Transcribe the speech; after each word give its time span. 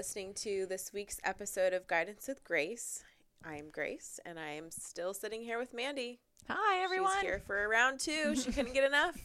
listening 0.00 0.32
to 0.32 0.64
this 0.64 0.94
week's 0.94 1.20
episode 1.24 1.74
of 1.74 1.86
Guidance 1.86 2.26
with 2.26 2.42
Grace. 2.42 3.04
I 3.44 3.56
am 3.56 3.68
Grace, 3.70 4.18
and 4.24 4.40
I 4.40 4.52
am 4.52 4.70
still 4.70 5.12
sitting 5.12 5.42
here 5.42 5.58
with 5.58 5.74
Mandy. 5.74 6.20
Hi, 6.48 6.82
everyone. 6.82 7.12
She's 7.16 7.20
here 7.20 7.42
for 7.46 7.62
a 7.62 7.68
round 7.68 8.00
two. 8.00 8.34
She 8.34 8.50
couldn't 8.52 8.72
get 8.72 8.84
enough. 8.84 9.22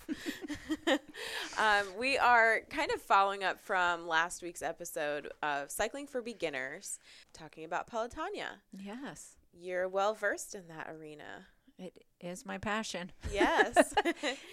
um, 1.58 1.98
we 1.98 2.18
are 2.18 2.60
kind 2.70 2.92
of 2.92 3.02
following 3.02 3.42
up 3.42 3.62
from 3.62 4.06
last 4.06 4.44
week's 4.44 4.62
episode 4.62 5.32
of 5.42 5.72
Cycling 5.72 6.08
for 6.08 6.22
Beginners, 6.22 7.00
talking 7.32 7.64
about 7.64 7.90
Pelotonia. 7.90 8.60
Yes, 8.78 9.38
You're 9.58 9.88
well 9.88 10.14
versed 10.14 10.56
in 10.56 10.68
that 10.68 10.90
arena. 10.90 11.46
It 11.78 12.06
is 12.22 12.46
my 12.46 12.58
passion. 12.58 13.12
Yes. 13.32 13.94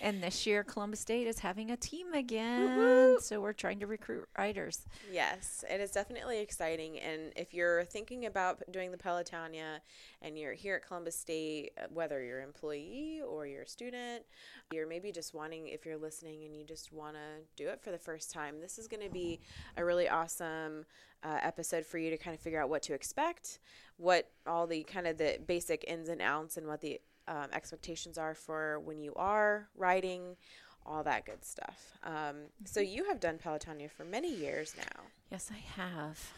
And 0.02 0.20
this 0.20 0.46
year, 0.46 0.64
Columbus 0.64 0.98
State 0.98 1.28
is 1.28 1.38
having 1.38 1.70
a 1.70 1.76
team 1.76 2.12
again. 2.12 2.76
Woo-woo. 2.76 3.18
So 3.20 3.40
we're 3.40 3.52
trying 3.52 3.78
to 3.80 3.86
recruit 3.86 4.28
riders. 4.36 4.84
Yes, 5.12 5.64
it 5.70 5.80
is 5.80 5.92
definitely 5.92 6.40
exciting. 6.40 6.98
And 6.98 7.32
if 7.36 7.54
you're 7.54 7.84
thinking 7.84 8.26
about 8.26 8.60
doing 8.72 8.90
the 8.90 8.96
Pelotonia 8.96 9.78
and 10.20 10.36
you're 10.36 10.54
here 10.54 10.74
at 10.74 10.86
Columbus 10.86 11.16
State, 11.16 11.70
uh, 11.78 11.86
whether 11.92 12.22
you're 12.22 12.40
an 12.40 12.46
employee 12.46 13.20
or 13.26 13.46
you're 13.46 13.62
a 13.62 13.68
student, 13.68 14.24
you're 14.72 14.88
maybe 14.88 15.12
just 15.12 15.34
wanting, 15.34 15.68
if 15.68 15.86
you're 15.86 15.96
listening 15.96 16.44
and 16.44 16.56
you 16.56 16.64
just 16.64 16.92
want 16.92 17.14
to 17.14 17.62
do 17.62 17.68
it 17.68 17.80
for 17.80 17.92
the 17.92 17.98
first 17.98 18.32
time, 18.32 18.60
this 18.60 18.78
is 18.78 18.88
going 18.88 19.02
to 19.02 19.12
be 19.12 19.38
a 19.76 19.84
really 19.84 20.08
awesome 20.08 20.84
uh, 21.22 21.38
episode 21.42 21.86
for 21.86 21.98
you 21.98 22.10
to 22.10 22.16
kind 22.16 22.34
of 22.34 22.40
figure 22.40 22.60
out 22.60 22.68
what 22.68 22.82
to 22.82 22.94
expect, 22.94 23.60
what 23.98 24.28
all 24.46 24.66
the 24.66 24.82
kind 24.82 25.06
of 25.06 25.16
the 25.18 25.38
basic 25.46 25.84
ins 25.86 26.08
and 26.08 26.20
outs, 26.20 26.56
and 26.56 26.66
what 26.66 26.80
the 26.80 27.00
um, 27.28 27.46
expectations 27.52 28.18
are 28.18 28.34
for 28.34 28.80
when 28.80 29.00
you 29.00 29.14
are 29.14 29.68
riding. 29.76 30.36
All 30.84 31.04
that 31.04 31.24
good 31.24 31.44
stuff. 31.44 31.92
Um, 32.02 32.46
so 32.64 32.80
you 32.80 33.04
have 33.04 33.20
done 33.20 33.38
Pelotonia 33.38 33.88
for 33.88 34.04
many 34.04 34.34
years 34.34 34.74
now. 34.76 35.02
Yes, 35.30 35.48
I 35.52 35.80
have. 35.80 36.32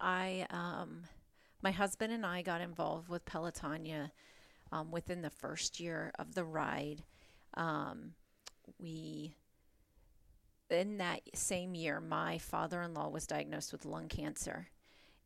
I, 0.00 0.46
um, 0.50 1.02
my 1.60 1.72
husband 1.72 2.12
and 2.12 2.24
I 2.24 2.42
got 2.42 2.60
involved 2.60 3.08
with 3.08 3.24
Pelotonia 3.24 4.12
um, 4.70 4.92
within 4.92 5.22
the 5.22 5.30
first 5.30 5.80
year 5.80 6.12
of 6.20 6.34
the 6.34 6.44
ride. 6.44 7.02
Um, 7.54 8.12
we, 8.78 9.34
in 10.70 10.98
that 10.98 11.22
same 11.34 11.74
year, 11.74 12.00
my 12.00 12.38
father 12.38 12.82
in 12.82 12.94
law 12.94 13.08
was 13.08 13.26
diagnosed 13.26 13.72
with 13.72 13.84
lung 13.84 14.08
cancer. 14.08 14.68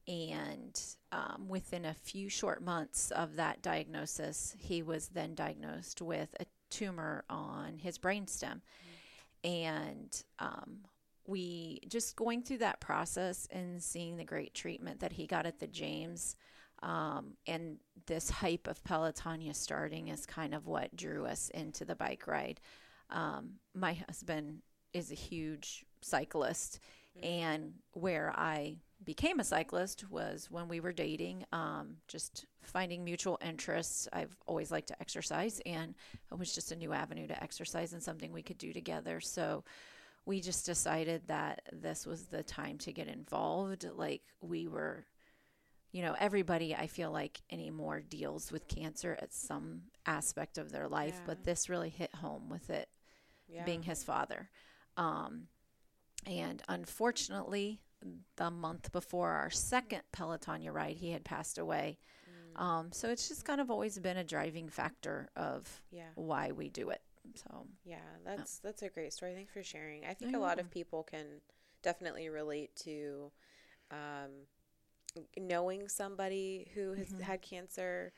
And 0.09 0.81
um, 1.13 1.47
within 1.49 1.85
a 1.85 1.95
few 1.95 2.29
short 2.29 2.63
months 2.63 3.11
of 3.13 3.37
that 3.37 3.63
diagnosis, 3.63 4.55
he 4.59 4.83
was 4.83 5.09
then 5.09 5.35
diagnosed 5.35 6.03
with 6.03 6.35
a 6.41 6.47
tumor 6.71 7.25
on 7.31 7.79
his 7.79 7.99
brainstem. 7.99 8.61
And 9.45 10.23
um, 10.39 10.79
we 11.27 11.81
just 11.89 12.17
going 12.17 12.43
through 12.43 12.59
that 12.59 12.81
process 12.81 13.47
and 13.51 13.83
seeing 13.83 14.17
the 14.17 14.25
great 14.25 14.55
treatment 14.55 15.01
that 15.01 15.13
he 15.13 15.27
got 15.27 15.47
at 15.47 15.61
the 15.61 15.67
James 15.67 16.37
um, 16.83 17.35
and 17.47 17.77
this 18.07 18.29
hype 18.29 18.67
of 18.67 18.83
Pelotonia 18.83 19.55
starting 19.55 20.09
is 20.09 20.27
kind 20.27 20.55
of 20.55 20.67
what 20.67 20.95
drew 20.97 21.27
us 21.27 21.49
into 21.51 21.85
the 21.85 21.95
bike 21.95 22.27
ride. 22.27 22.61
Um, 23.11 23.55
my 23.75 23.95
husband 24.09 24.63
is 24.93 25.13
a 25.13 25.17
huge 25.17 25.85
cyclist, 26.01 26.81
and 27.23 27.75
where 27.93 28.33
I 28.37 28.79
became 29.05 29.41
a 29.41 29.45
cyclist 29.45 30.09
was 30.11 30.51
when 30.51 30.69
we 30.69 30.81
were 30.81 30.93
dating, 30.93 31.45
um, 31.53 31.97
just 32.09 32.47
finding 32.63 33.05
mutual 33.05 33.39
interests. 33.45 34.09
I've 34.13 34.37
always 34.47 34.71
liked 34.71 34.89
to 34.89 35.01
exercise, 35.01 35.61
and 35.67 35.95
it 36.31 36.39
was 36.39 36.55
just 36.55 36.73
a 36.73 36.77
new 36.77 36.93
avenue 36.93 37.27
to 37.27 37.43
exercise 37.43 37.93
and 37.93 38.03
something 38.03 38.33
we 38.33 38.43
could 38.43 38.59
do 38.59 38.73
together. 38.73 39.21
So 39.21 39.65
we 40.25 40.41
just 40.41 40.65
decided 40.67 41.23
that 41.27 41.63
this 41.73 42.07
was 42.07 42.27
the 42.27 42.43
time 42.43 42.79
to 42.79 42.93
get 42.93 43.09
involved. 43.09 43.85
Like 43.93 44.23
we 44.41 44.69
were, 44.69 45.05
you 45.91 46.03
know, 46.03 46.15
everybody 46.19 46.75
I 46.75 46.87
feel 46.87 47.11
like 47.11 47.41
anymore 47.51 48.01
deals 48.01 48.53
with 48.53 48.69
cancer 48.69 49.19
at 49.21 49.33
some 49.33 49.83
aspect 50.07 50.59
of 50.59 50.71
their 50.71 50.89
life, 50.89 51.17
Yeah. 51.19 51.27
but 51.27 51.45
this 51.45 51.69
really 51.69 51.91
hit 51.91 52.15
home 52.15 52.49
with 52.49 52.71
it 52.71 52.89
Yeah. 53.49 53.65
being 53.65 53.83
his 53.83 54.05
father. 54.05 54.49
Um, 54.97 55.49
and 56.25 56.63
unfortunately, 56.69 57.81
the 58.37 58.51
month 58.51 58.93
before 58.93 59.31
our 59.31 59.51
second 59.51 60.03
Pelotonia 60.13 60.73
ride, 60.73 60.97
he 60.97 61.11
had 61.13 61.25
passed 61.25 61.59
away. 61.59 61.99
Um, 62.57 62.93
so 62.93 63.09
it's 63.11 63.29
just 63.29 63.45
kind 63.45 63.61
of 63.61 63.71
always 63.71 63.99
been 63.99 64.17
a 64.19 64.25
driving 64.25 64.69
factor 64.69 65.31
of 65.37 65.83
yeah. 65.91 66.15
why 66.15 66.53
we 66.53 66.69
do 66.69 66.91
it. 66.91 67.03
So 67.35 67.67
Yeah, 67.85 67.97
that's 68.25 68.59
that's 68.59 68.83
a 68.83 68.89
great 68.89 69.13
story. 69.13 69.35
Thanks 69.35 69.53
for 69.53 69.63
sharing. 69.63 70.05
I 70.05 70.15
think 70.15 70.35
a 70.35 70.39
lot 70.39 70.59
of 70.59 70.71
people 70.71 71.03
can 71.03 71.41
definitely 71.83 72.29
relate 72.29 72.75
to 72.85 73.33
um, 73.91 74.31
knowing 75.39 75.89
somebody 75.89 76.71
who 76.75 76.93
has 76.95 77.09
Mhm. 77.11 77.21
had 77.21 77.43
cancer, 77.43 78.13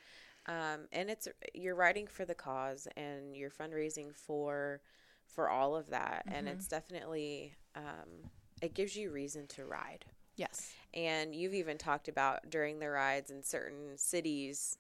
um, 0.46 0.86
and 0.92 1.10
it's 1.10 1.28
you're 1.54 1.74
writing 1.74 2.06
for 2.06 2.24
the 2.24 2.34
cause 2.34 2.86
and 2.96 3.36
you're 3.36 3.50
fundraising 3.50 4.14
for 4.14 4.80
for 5.26 5.48
all 5.48 5.76
of 5.76 5.90
that, 5.90 6.24
and 6.28 6.46
Mhm. 6.46 6.48
it's 6.48 6.68
definitely 6.68 7.54
um, 7.74 8.30
it 8.62 8.75
gives 8.75 8.97
you 8.97 9.10
reason 9.10 9.47
to 9.48 9.65
ride. 9.65 10.04
yes, 10.37 10.72
And 10.92 11.34
you've 11.34 11.54
even 11.54 11.78
talked 11.78 12.09
about 12.09 12.50
during 12.50 12.78
the 12.78 12.88
rides 12.91 13.31
in 13.31 13.42
certain 13.42 13.97
cities, 13.97 14.78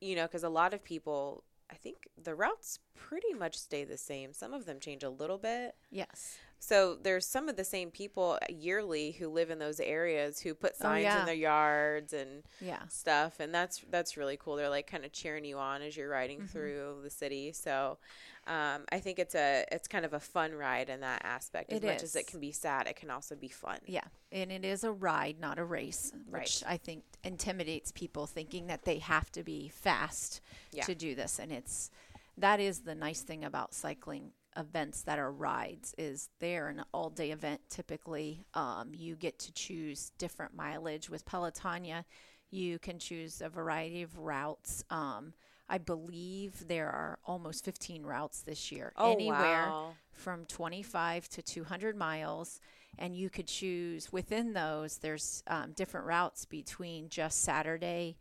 you 0.00 0.14
know, 0.16 0.24
because 0.24 0.44
a 0.44 0.48
lot 0.48 0.74
of 0.74 0.84
people, 0.84 1.44
I 1.70 1.74
think 1.74 2.08
the 2.22 2.34
routes 2.34 2.78
pretty 2.94 3.32
much 3.32 3.56
stay 3.58 3.84
the 3.84 3.96
same. 3.98 4.32
Some 4.32 4.52
of 4.52 4.66
them 4.66 4.78
change 4.80 5.02
a 5.02 5.10
little 5.10 5.38
bit. 5.38 5.74
yes, 5.90 6.38
So 6.66 6.94
there's 7.02 7.26
some 7.26 7.50
of 7.50 7.56
the 7.56 7.64
same 7.64 7.90
people 7.90 8.38
yearly 8.48 9.10
who 9.12 9.28
live 9.28 9.50
in 9.50 9.58
those 9.58 9.80
areas 9.80 10.40
who 10.40 10.54
put 10.54 10.72
Oh, 10.80 10.84
signs 10.84 11.02
yeah. 11.02 11.20
in 11.20 11.26
their 11.26 11.34
yards 11.34 12.14
and 12.14 12.42
yeah, 12.58 12.86
stuff, 12.88 13.38
and 13.38 13.54
that's 13.54 13.82
that's 13.90 14.16
really 14.16 14.38
cool. 14.38 14.56
They're 14.56 14.70
like 14.70 14.86
kind 14.86 15.04
of 15.04 15.12
cheering 15.12 15.44
you 15.44 15.58
on 15.58 15.82
as 15.82 15.94
you're 15.94 16.08
riding 16.08 16.40
Mhm. 16.40 16.48
through 16.50 17.00
the 17.02 17.10
city. 17.10 17.52
So 17.52 17.98
um, 18.46 18.84
I 18.90 18.98
think 19.00 19.18
it's 19.18 19.34
a 19.34 19.66
it's 19.70 19.86
kind 19.88 20.06
of 20.06 20.14
a 20.14 20.20
fun 20.20 20.52
ride 20.54 20.88
in 20.88 21.00
that 21.00 21.20
aspect. 21.22 21.70
As 21.70 21.82
It 21.82 21.84
much 21.84 22.02
as 22.02 22.16
it 22.16 22.26
can 22.26 22.40
be 22.40 22.52
sad, 22.52 22.86
it 22.86 22.96
can 22.96 23.10
also 23.10 23.34
be 23.34 23.48
fun. 23.48 23.80
yeah. 23.84 24.04
And 24.32 24.50
it 24.50 24.64
is 24.64 24.84
a 24.84 24.90
ride, 24.92 25.38
not 25.38 25.58
a 25.58 25.64
race, 25.64 26.12
Right. 26.30 26.42
which 26.44 26.64
I 26.66 26.78
think 26.78 27.04
intimidates 27.22 27.92
people 27.92 28.26
thinking 28.26 28.68
that 28.68 28.84
they 28.84 29.00
have 29.00 29.30
to 29.32 29.42
be 29.42 29.68
fast 29.68 30.40
Yeah. 30.72 30.84
to 30.84 30.94
do 30.94 31.14
this. 31.14 31.38
And 31.38 31.52
it's 31.52 31.90
that 32.38 32.58
is 32.58 32.80
the 32.80 32.94
nice 32.94 33.20
thing 33.20 33.44
about 33.44 33.74
cycling 33.74 34.32
events 34.56 35.02
that 35.02 35.18
are 35.18 35.32
rides 35.32 35.94
is 35.98 36.28
they're 36.40 36.68
an 36.68 36.84
all 36.92 37.10
day 37.10 37.30
event 37.30 37.60
typically 37.68 38.44
um, 38.54 38.90
you 38.92 39.16
get 39.16 39.38
to 39.40 39.52
choose 39.52 40.12
different 40.18 40.54
mileage. 40.54 41.10
With 41.10 41.24
pelotonia 41.24 42.04
you 42.50 42.78
can 42.78 42.98
choose 42.98 43.40
a 43.40 43.48
variety 43.48 44.02
of 44.02 44.18
routes. 44.18 44.84
Um, 44.90 45.32
i 45.68 45.78
believe 45.78 46.68
there 46.68 46.90
are 46.90 47.18
almost 47.24 47.64
15 47.64 48.02
routes 48.02 48.42
this 48.42 48.70
year. 48.70 48.92
Oh 48.96 49.12
anywhere 49.12 49.68
wow! 49.68 49.94
from 50.12 50.44
25 50.46 51.28
to 51.30 51.42
200 51.42 51.96
miles 51.96 52.60
and 52.98 53.16
you 53.16 53.30
could 53.30 53.46
choose 53.46 54.12
within 54.12 54.52
those 54.52 54.98
there's 54.98 55.42
um, 55.46 55.72
different 55.72 56.06
routes 56.06 56.44
between 56.44 57.08
just 57.08 57.42
saturday 57.42 58.16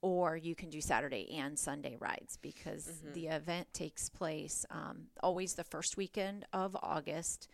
or 0.00 0.36
you 0.36 0.54
can 0.54 0.70
do 0.70 0.80
saturday 0.80 1.28
and 1.36 1.58
sunday 1.58 1.96
rides 1.98 2.36
because 2.40 2.86
Mhm. 2.86 3.12
the 3.14 3.26
event 3.28 3.72
takes 3.72 4.08
place 4.08 4.64
um, 4.70 5.08
always 5.22 5.54
the 5.54 5.64
first 5.64 5.96
weekend 5.96 6.46
of 6.52 6.76
august 6.82 7.48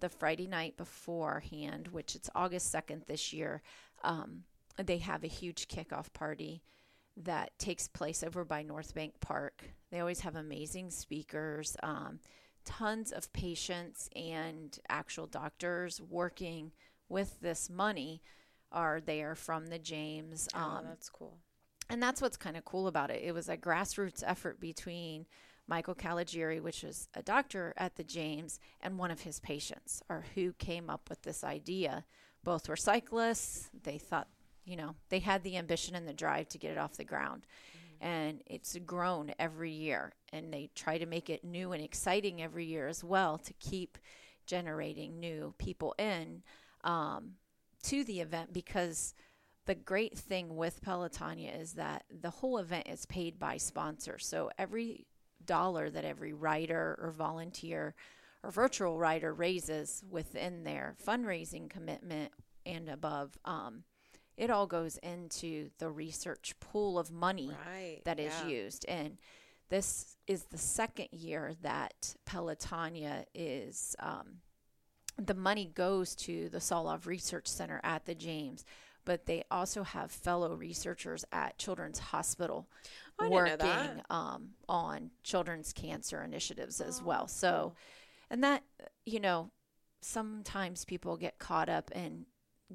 the 0.00 0.08
friday 0.08 0.46
night 0.46 0.76
beforehand 0.76 1.88
which 1.88 2.14
it's 2.14 2.30
august 2.34 2.72
2nd 2.72 3.06
this 3.06 3.32
year 3.32 3.62
um, 4.04 4.44
they 4.76 4.98
have 4.98 5.24
a 5.24 5.28
huge 5.28 5.66
kickoff 5.68 6.12
party 6.12 6.62
that 7.16 7.58
takes 7.58 7.88
place 7.88 8.22
over 8.22 8.44
by 8.44 8.62
north 8.62 8.94
bank 8.94 9.18
park 9.20 9.64
they 9.90 9.98
always 10.00 10.20
have 10.20 10.36
amazing 10.36 10.90
speakers 10.90 11.76
um, 11.82 12.20
tons 12.64 13.10
of 13.12 13.32
patients 13.32 14.08
and 14.14 14.78
actual 14.88 15.26
doctors 15.26 16.00
working 16.00 16.70
with 17.08 17.40
this 17.40 17.68
money 17.70 18.22
are 18.70 19.00
there 19.00 19.34
from 19.34 19.68
the 19.68 19.78
James. 19.78 20.46
oh, 20.54 20.58
Um, 20.58 20.84
that's 20.84 21.08
cool. 21.08 21.38
And 21.90 22.02
that's 22.02 22.20
what's 22.20 22.36
kind 22.36 22.56
of 22.56 22.64
cool 22.64 22.86
about 22.86 23.10
it. 23.10 23.22
It 23.24 23.32
was 23.32 23.48
a 23.48 23.56
grassroots 23.56 24.22
effort 24.26 24.60
between 24.60 25.26
Michael 25.66 25.94
Caligiuri, 25.94 26.60
which 26.60 26.82
is 26.82 27.08
a 27.14 27.22
doctor 27.22 27.74
at 27.76 27.96
the 27.96 28.04
James, 28.04 28.58
and 28.80 28.98
one 28.98 29.10
of 29.10 29.20
his 29.20 29.38
patients, 29.40 30.02
or 30.08 30.24
who 30.34 30.52
came 30.54 30.88
up 30.90 31.08
with 31.08 31.22
this 31.22 31.44
idea. 31.44 32.04
Both 32.42 32.68
were 32.68 32.76
cyclists. 32.76 33.70
They 33.82 33.98
thought, 33.98 34.28
you 34.64 34.76
know, 34.76 34.96
they 35.10 35.18
had 35.18 35.42
the 35.42 35.56
ambition 35.56 35.94
and 35.94 36.08
the 36.08 36.12
drive 36.12 36.48
to 36.50 36.58
get 36.58 36.72
it 36.72 36.78
off 36.78 36.96
the 36.96 37.04
ground. 37.04 37.46
And 38.00 38.42
it's 38.46 38.76
grown 38.86 39.32
every 39.38 39.72
year. 39.72 40.12
And 40.32 40.52
they 40.52 40.70
try 40.74 40.98
to 40.98 41.06
make 41.06 41.28
it 41.28 41.44
new 41.44 41.72
and 41.72 41.82
exciting 41.82 42.40
every 42.40 42.64
year 42.64 42.86
as 42.86 43.02
well 43.02 43.38
to 43.38 43.52
keep 43.54 43.98
generating 44.46 45.20
new 45.20 45.54
people 45.58 45.94
in 45.98 46.42
um, 46.84 47.32
to 47.82 48.04
the 48.04 48.20
event 48.20 48.52
because 48.52 49.14
the 49.68 49.74
great 49.74 50.16
thing 50.16 50.56
with 50.56 50.80
Pelotonia 50.80 51.60
is 51.60 51.74
that 51.74 52.02
the 52.22 52.30
whole 52.30 52.56
event 52.56 52.88
is 52.88 53.04
paid 53.04 53.38
by 53.38 53.58
sponsors. 53.58 54.26
So 54.26 54.50
every 54.58 55.06
dollar 55.44 55.90
that 55.90 56.06
every 56.06 56.32
rider 56.32 56.98
or 56.98 57.12
volunteer 57.12 57.94
or 58.42 58.50
virtual 58.50 58.98
rider 58.98 59.34
raises 59.34 60.02
within 60.10 60.64
their 60.64 60.96
fundraising 61.06 61.68
commitment 61.68 62.32
and 62.64 62.88
above, 62.88 63.36
um, 63.44 63.84
it 64.38 64.48
all 64.48 64.66
goes 64.66 64.96
into 65.02 65.68
the 65.78 65.90
research 65.90 66.54
pool 66.60 66.98
of 66.98 67.10
money 67.10 67.52
Right. 67.66 68.00
that 68.06 68.18
is 68.18 68.32
yeah. 68.44 68.48
used. 68.48 68.86
And 68.88 69.18
this 69.68 70.16
is 70.26 70.44
the 70.44 70.56
second 70.56 71.08
year 71.12 71.52
that 71.60 72.16
Pelotonia 72.24 73.26
is, 73.34 73.94
um, 73.98 74.38
the 75.18 75.34
money 75.34 75.70
goes 75.74 76.14
to 76.14 76.48
the 76.48 76.58
Solove 76.58 77.04
Research 77.04 77.48
Center 77.48 77.82
at 77.84 78.06
the 78.06 78.14
James, 78.14 78.64
but 79.08 79.24
they 79.24 79.42
also 79.50 79.84
have 79.84 80.10
fellow 80.10 80.54
researchers 80.54 81.24
at 81.32 81.56
Children's 81.56 81.98
Hospital 81.98 82.68
working 83.18 84.02
um, 84.10 84.50
on 84.68 85.10
children's 85.22 85.72
cancer 85.72 86.22
initiatives 86.22 86.78
as 86.82 87.02
well. 87.02 87.22
Oh, 87.22 87.26
So, 87.26 87.72
and 88.28 88.44
that, 88.44 88.64
you 89.06 89.18
know, 89.18 89.50
sometimes 90.02 90.84
people 90.84 91.16
get 91.16 91.38
caught 91.38 91.70
up 91.70 91.90
in 91.92 92.26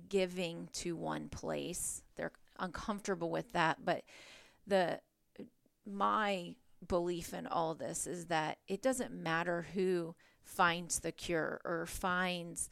giving 0.09 0.69
to 0.74 0.95
one 0.95 1.30
place. 1.30 2.01
They're 2.15 2.31
uncomfortable 2.57 3.30
with 3.30 3.53
that, 3.53 3.85
but 3.85 4.03
the 4.65 5.01
my 5.85 6.56
belief 6.88 7.31
in 7.35 7.45
all 7.45 7.75
this 7.75 8.07
is 8.07 8.25
that 8.25 8.57
it 8.68 8.81
doesn't 8.81 9.13
matter 9.13 9.68
who 9.75 10.15
finds 10.41 11.01
the 11.01 11.12
cure 11.12 11.62
or 11.63 11.85
finds 11.85 12.71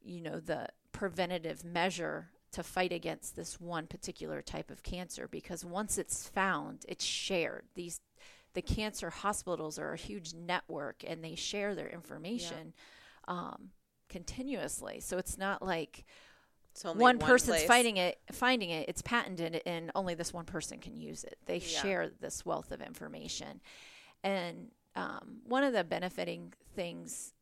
you 0.00 0.20
know 0.20 0.38
the 0.38 0.68
preventative 0.92 1.64
measure 1.64 2.28
to 2.52 2.62
fight 2.62 2.92
against 2.92 3.34
this 3.36 3.60
one 3.60 3.86
particular 3.86 4.42
type 4.42 4.70
of 4.70 4.82
cancer 4.82 5.26
because 5.28 5.64
once 5.64 5.98
it's 5.98 6.28
found 6.28 6.84
it's 6.88 7.04
shared 7.04 7.64
these 7.74 8.00
the 8.54 8.62
cancer 8.62 9.08
hospitals 9.10 9.78
are 9.78 9.92
a 9.94 9.96
huge 9.96 10.34
network 10.34 11.02
and 11.06 11.24
they 11.24 11.34
share 11.34 11.74
their 11.74 11.88
information 11.88 12.74
um, 13.28 13.70
continuously 14.10 15.00
so 15.00 15.16
it's 15.16 15.38
not 15.38 15.62
like 15.62 16.04
It's 16.72 16.84
only 16.84 17.00
one 17.00 17.18
person's 17.18 17.56
place. 17.58 17.66
fighting 17.66 17.96
it 17.96 18.18
finding 18.32 18.68
it 18.70 18.88
it's 18.88 19.00
patented 19.02 19.62
and 19.64 19.90
only 19.94 20.14
this 20.14 20.32
one 20.34 20.44
person 20.44 20.78
can 20.78 20.94
use 20.96 21.24
it 21.24 21.38
they 21.46 21.56
Yeah. 21.58 21.82
share 21.82 22.10
this 22.20 22.44
wealth 22.44 22.70
of 22.72 22.82
information 22.82 23.60
and 24.22 24.68
um, 24.94 25.38
one 25.46 25.64
of 25.64 25.72
the 25.72 25.84
benefiting 25.84 26.52
things 26.76 27.32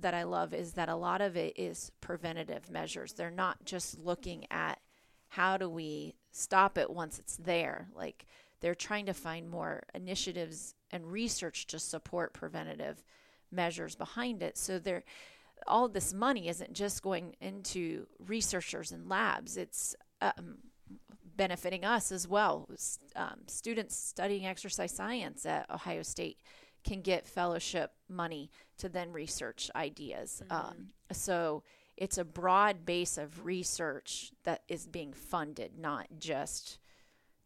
that 0.00 0.14
i 0.14 0.22
love 0.22 0.54
is 0.54 0.72
that 0.72 0.88
a 0.88 0.96
lot 0.96 1.20
of 1.20 1.36
it 1.36 1.52
is 1.56 1.92
preventative 2.00 2.70
measures. 2.70 3.12
They're 3.12 3.30
not 3.30 3.64
just 3.64 3.98
looking 3.98 4.46
at 4.50 4.80
how 5.28 5.56
do 5.56 5.68
we 5.68 6.14
stop 6.32 6.76
it 6.76 6.90
once 6.90 7.18
it's 7.18 7.36
there. 7.36 7.88
Like 7.94 8.26
they're 8.60 8.74
trying 8.74 9.06
to 9.06 9.14
find 9.14 9.48
more 9.48 9.84
initiatives 9.94 10.74
and 10.90 11.10
research 11.10 11.66
to 11.68 11.78
support 11.78 12.32
preventative 12.32 13.02
measures 13.50 13.94
behind 13.94 14.42
it. 14.42 14.58
So 14.58 14.78
they're 14.78 15.04
all 15.66 15.88
this 15.88 16.12
money 16.12 16.48
isn't 16.48 16.72
just 16.72 17.02
going 17.02 17.36
into 17.40 18.06
researchers 18.18 18.92
and 18.92 19.08
labs. 19.08 19.56
It's 19.56 19.94
um, 20.22 20.58
benefiting 21.36 21.84
us 21.84 22.12
as 22.12 22.26
well. 22.26 22.68
Um, 23.14 23.40
students 23.46 23.96
studying 23.96 24.46
exercise 24.46 24.92
science 24.92 25.46
at 25.46 25.70
ohio 25.70 26.02
state 26.02 26.38
can 26.84 27.00
get 27.02 27.26
fellowship 27.26 27.92
money 28.08 28.50
to 28.78 28.88
then 28.88 29.12
research 29.12 29.70
ideas 29.76 30.42
um, 30.50 30.88
so 31.12 31.62
it's 31.96 32.16
a 32.18 32.24
broad 32.24 32.86
base 32.86 33.18
of 33.18 33.44
research 33.44 34.32
that 34.44 34.62
is 34.68 34.86
being 34.86 35.12
funded 35.12 35.78
not 35.78 36.06
just 36.18 36.78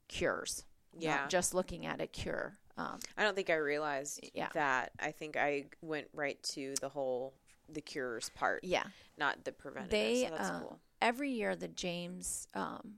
cures 0.08 0.64
Yeah. 0.98 1.16
not 1.16 1.30
just 1.30 1.54
looking 1.54 1.86
at 1.86 2.00
a 2.00 2.06
cure 2.06 2.58
um, 2.76 2.98
I 3.16 3.22
don't 3.22 3.36
think 3.36 3.50
I 3.50 3.54
realized 3.54 4.18
Yeah. 4.34 4.48
that. 4.52 4.90
I 4.98 5.12
think 5.12 5.36
I 5.36 5.66
went 5.80 6.08
right 6.12 6.42
to 6.54 6.74
the 6.80 6.88
whole 6.88 7.32
the 7.68 7.80
cures 7.80 8.30
part, 8.34 8.62
yeah 8.64 8.84
not 9.16 9.44
the 9.44 9.52
preventative. 9.52 9.90
they 9.90 10.24
so 10.24 10.30
that's 10.36 10.50
uh, 10.50 10.60
cool. 10.60 10.78
every 11.00 11.30
year 11.30 11.56
the 11.56 11.68
james 11.68 12.46
um, 12.54 12.94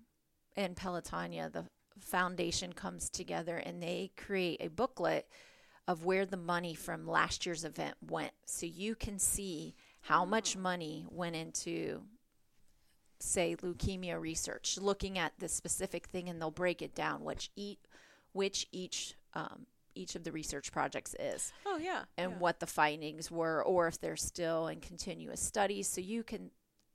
and 0.56 0.74
pelotonia 0.76 1.52
the 1.52 1.64
foundation 2.00 2.72
comes 2.72 3.08
together 3.08 3.56
and 3.58 3.82
they 3.82 4.10
create 4.16 4.60
a 4.60 4.68
booklet 4.68 5.28
of 5.88 6.04
where 6.04 6.26
the 6.26 6.36
money 6.36 6.74
from 6.74 7.06
last 7.06 7.46
year's 7.46 7.64
event 7.64 7.94
went 8.08 8.32
so 8.44 8.66
you 8.66 8.94
can 8.94 9.18
see 9.18 9.74
how 10.02 10.24
much 10.24 10.56
money 10.56 11.04
went 11.10 11.36
into 11.36 12.02
say 13.18 13.56
leukemia 13.62 14.20
research 14.20 14.78
looking 14.80 15.18
at 15.18 15.32
the 15.38 15.48
specific 15.48 16.06
thing 16.06 16.28
and 16.28 16.40
they'll 16.40 16.50
break 16.50 16.82
it 16.82 16.94
down 16.94 17.24
which 17.24 17.50
each 17.56 17.78
which 18.32 18.66
each 18.72 19.14
um, 19.34 19.66
each 19.94 20.14
of 20.14 20.24
the 20.24 20.32
research 20.32 20.70
projects 20.72 21.14
is 21.18 21.52
Oh 21.64 21.78
yeah. 21.78 22.02
and 22.18 22.32
yeah. 22.32 22.38
what 22.38 22.60
the 22.60 22.66
findings 22.66 23.30
were, 23.30 23.64
or 23.64 23.88
if 23.88 23.98
they're 23.98 24.16
still 24.16 24.68
in 24.68 24.80
continuous 24.80 25.40
studies. 25.40 25.88
So 25.88 26.00
you 26.02 26.22
can 26.22 26.50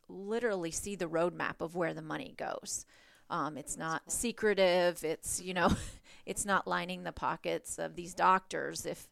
literally 0.07 0.71
see 0.71 0.95
the 0.95 1.07
roadmap 1.07 1.61
of 1.61 1.75
where 1.75 1.93
the 1.95 2.01
money 2.01 2.35
goes. 2.37 2.85
Um, 3.31 3.57
it's 3.57 3.77
not 3.77 4.11
secretive. 4.11 5.03
It's 5.03 5.41
you 5.41 5.53
know, 5.53 5.69
it's 6.25 6.45
not 6.45 6.67
lining 6.67 7.03
the 7.03 7.11
pockets 7.11 7.79
of 7.79 7.95
these 7.95 8.13
doctors. 8.13 8.85
If, 8.85 9.07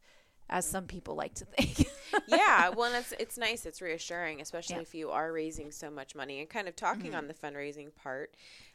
as 0.51 0.65
some 0.65 0.85
people 0.87 1.13
like 1.15 1.35
to 1.35 1.45
think. 1.45 1.87
yeah, 2.27 2.69
well, 2.69 2.91
it's 2.95 3.13
it's 3.19 3.37
nice. 3.37 3.65
It's 3.67 3.81
reassuring, 3.81 4.41
especially 4.41 4.77
Yeah. 4.77 4.81
if 4.81 4.95
you 4.95 5.11
are 5.11 5.31
raising 5.31 5.71
so 5.71 5.89
much 5.91 6.15
money. 6.15 6.39
And 6.39 6.49
kind 6.49 6.67
of 6.67 6.75
talking 6.75 7.11
Mm-hmm. 7.11 7.15
on 7.15 7.27
the 7.27 7.33
fundraising 7.35 7.93
part, 7.95 8.33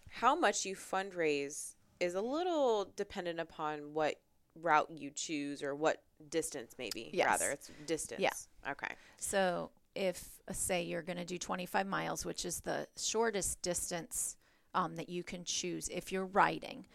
how 0.08 0.36
much 0.36 0.64
you 0.64 0.76
fundraise 0.76 1.74
is 2.00 2.14
a 2.14 2.20
little 2.20 2.92
dependent 2.96 3.40
upon 3.40 3.92
what 3.92 4.20
route 4.62 4.88
you 4.96 5.10
choose 5.10 5.62
or 5.64 5.74
what 5.74 6.00
distance, 6.28 6.74
maybe. 6.78 7.10
Yes. 7.12 7.26
Rather, 7.26 7.50
it's 7.50 7.70
distance. 7.86 8.20
Yeah. 8.20 8.70
Okay. 8.70 8.94
So 9.18 9.70
if 9.96 10.24
uh, 10.48 10.52
say 10.52 10.82
you're 10.82 11.02
going 11.02 11.18
to 11.18 11.24
do 11.24 11.38
25 11.38 11.86
miles, 11.88 12.24
which 12.24 12.44
is 12.44 12.60
the 12.60 12.86
shortest 12.96 13.60
distance 13.62 14.36
um, 14.74 14.96
that 14.96 15.08
you 15.08 15.22
can 15.22 15.44
choose 15.44 15.88
if 15.88 16.12
you're 16.12 16.26
riding, 16.26 16.86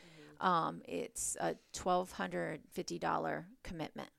um, 0.42 0.82
it's 0.88 1.36
a 1.40 1.56
$1,250 1.74 3.46
commitment 3.64 4.10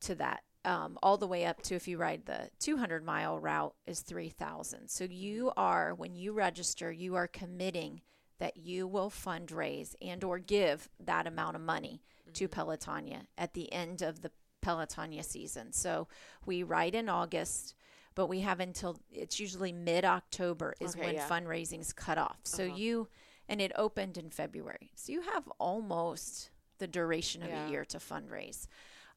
to 0.00 0.14
that. 0.16 0.42
Um, 0.64 0.96
all 1.02 1.16
the 1.16 1.26
way 1.26 1.44
up 1.44 1.60
to 1.62 1.74
if 1.74 1.88
you 1.88 1.98
ride 1.98 2.24
the 2.24 2.48
200 2.60 3.04
mile 3.04 3.36
route 3.36 3.74
is 3.84 3.98
3000 3.98 4.88
so 4.88 5.02
you 5.02 5.50
are 5.56 5.92
when 5.92 6.14
you 6.14 6.32
register 6.32 6.92
you 6.92 7.16
are 7.16 7.26
committing 7.26 8.00
that 8.38 8.56
you 8.56 8.86
will 8.86 9.10
fundraise 9.10 9.96
and 10.00 10.22
or 10.22 10.38
give 10.38 10.88
that 11.00 11.26
amount 11.26 11.56
of 11.56 11.62
money 11.62 12.00
to 12.34 12.46
pelotonia 12.46 13.22
at 13.36 13.54
the 13.54 13.72
end 13.72 14.02
of 14.02 14.22
the 14.22 14.30
pelotonia 14.64 15.24
season. 15.24 15.72
So 15.72 16.08
we 16.46 16.62
ride 16.62 16.94
in 16.94 17.08
august 17.08 17.74
but 18.14 18.26
we 18.26 18.40
have 18.40 18.60
until 18.60 18.98
it's 19.10 19.38
usually 19.40 19.72
mid-october 19.72 20.74
is 20.80 20.94
Okay, 20.94 21.06
when 21.06 21.14
yeah. 21.14 21.28
fundraising's 21.28 21.92
cut 21.92 22.18
off 22.18 22.38
so 22.44 22.62
you 22.62 23.08
and 23.48 23.60
it 23.60 23.72
opened 23.76 24.18
in 24.18 24.30
february 24.30 24.90
so 24.94 25.12
you 25.12 25.20
have 25.22 25.44
almost 25.58 26.50
the 26.78 26.86
duration 26.86 27.42
of 27.42 27.48
Yeah. 27.48 27.66
a 27.66 27.70
year 27.70 27.84
to 27.86 27.98
fundraise 27.98 28.66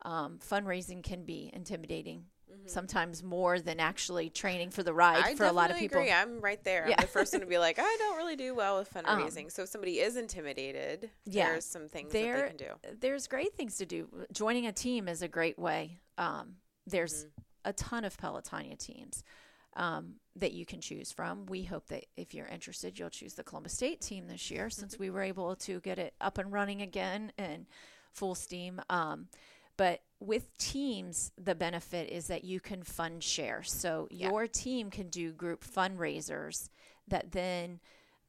um, 0.04 0.40
fundraising 0.40 1.04
can 1.04 1.24
be 1.24 1.50
intimidating 1.54 2.26
Mm-hmm. 2.48 2.68
sometimes 2.68 3.24
more 3.24 3.60
than 3.60 3.80
actually 3.80 4.30
training 4.30 4.70
for 4.70 4.84
the 4.84 4.94
ride 4.94 5.24
I 5.26 5.34
for 5.34 5.46
a 5.48 5.52
lot 5.52 5.72
of 5.72 5.78
people 5.78 5.98
Agree. 5.98 6.12
I'm 6.12 6.40
right 6.40 6.64
there. 6.64 6.86
Yeah. 6.88 6.94
I'm 7.00 7.02
the 7.02 7.08
first 7.08 7.34
one 7.34 7.42
to 7.42 7.48
be 7.48 7.58
like, 7.58 7.80
I 7.80 7.96
don't 7.98 8.18
really 8.18 8.36
do 8.36 8.54
well 8.54 8.78
with 8.78 8.94
fundraising. 8.94 9.52
so 9.52 9.64
if 9.64 9.70
somebody 9.70 10.00
is 10.00 10.16
intimidated, 10.16 11.10
Yeah. 11.26 11.50
there's 11.50 11.66
some 11.66 11.88
things 11.90 12.14
There- 12.14 12.38
that 12.38 12.58
they 12.60 12.66
can 12.66 12.92
do. 12.92 12.98
there's 13.00 13.26
great 13.26 13.56
things 13.56 13.78
to 13.78 13.88
do 13.88 14.08
joining 14.32 14.68
a 14.68 14.72
team 14.72 15.08
is 15.10 15.24
a 15.24 15.28
great 15.28 15.58
way 15.58 15.98
um, 16.20 16.58
there's 16.86 17.26
Mm-hmm. 17.26 17.42
A 17.66 17.74
ton 17.74 18.06
of 18.06 18.16
pelotonia 18.18 18.78
teams 18.78 19.24
um, 19.76 20.14
that 20.38 20.54
you 20.54 20.66
can 20.66 20.80
choose 20.80 21.12
from 21.12 21.46
we 21.48 21.64
hope 21.64 21.88
that 21.88 22.06
if 22.16 22.34
you're 22.34 22.48
interested 22.48 22.98
you'll 22.98 23.10
choose 23.10 23.34
the 23.34 23.44
columbus 23.44 23.74
state 23.74 24.00
team 24.00 24.28
this 24.28 24.50
year 24.50 24.68
Mm-hmm. 24.68 24.80
since 24.80 24.98
we 24.98 25.10
were 25.10 25.22
able 25.22 25.56
to 25.58 25.80
get 25.82 26.00
it 26.00 26.14
up 26.22 26.38
and 26.38 26.52
running 26.54 26.82
again 26.82 27.32
and 27.38 27.66
full 28.14 28.36
steam 28.36 28.80
um, 28.90 29.28
but 29.78 30.00
with 30.22 30.58
teams 30.58 31.34
the 31.38 31.54
benefit 31.56 32.10
is 32.10 32.28
that 32.28 32.46
you 32.46 32.62
can 32.62 32.84
fund 32.84 33.22
share 33.22 33.62
so 33.64 34.08
Yeah. 34.10 34.30
your 34.30 34.48
team 34.48 34.90
can 34.90 35.10
do 35.10 35.34
group 35.34 35.66
fundraisers 35.66 36.70
that 37.10 37.32
then 37.34 37.80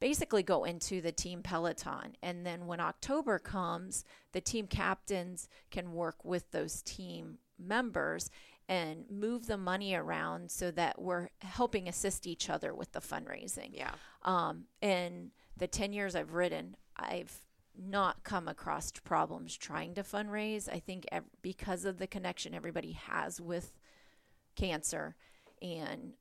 basically 0.01 0.43
go 0.43 0.65
into 0.65 1.01
the 1.01 1.13
team 1.13 1.43
peloton 1.43 2.17
and 2.23 2.45
then 2.45 2.67
when 2.67 2.81
october 2.81 3.39
comes 3.39 4.05
the 4.33 4.41
team 4.41 4.67
captains 4.67 5.49
can 5.71 5.93
work 5.93 6.25
with 6.25 6.51
those 6.51 6.83
team 6.83 7.39
members 7.59 8.29
and 8.69 9.05
move 9.11 9.47
the 9.47 9.57
money 9.57 9.95
around 9.95 10.51
so 10.51 10.71
that 10.73 11.01
we're 11.01 11.29
helping 11.41 11.89
assist 11.89 12.27
each 12.27 12.51
other 12.51 12.75
with 12.75 12.93
the 12.93 13.01
fundraising 13.01 13.71
Yeah. 13.73 13.93
um, 14.23 14.65
in 14.81 15.31
the 15.57 15.67
10 15.69 15.93
years 15.93 16.15
I've 16.17 16.33
ridden, 16.35 16.77
I've 16.97 17.41
not 17.79 18.25
come 18.25 18.49
across 18.49 18.91
problems 19.05 19.57
trying 19.57 19.95
to 19.95 20.03
fundraise. 20.03 20.69
I 20.69 20.79
think 20.81 21.07
ev- 21.13 21.25
because 21.43 21.85
of 21.85 21.99
the 21.99 22.07
connection 22.07 22.55
everybody 22.55 22.93
has 22.93 23.41
with 23.41 23.73
cancer 24.57 25.15
and 25.63 26.15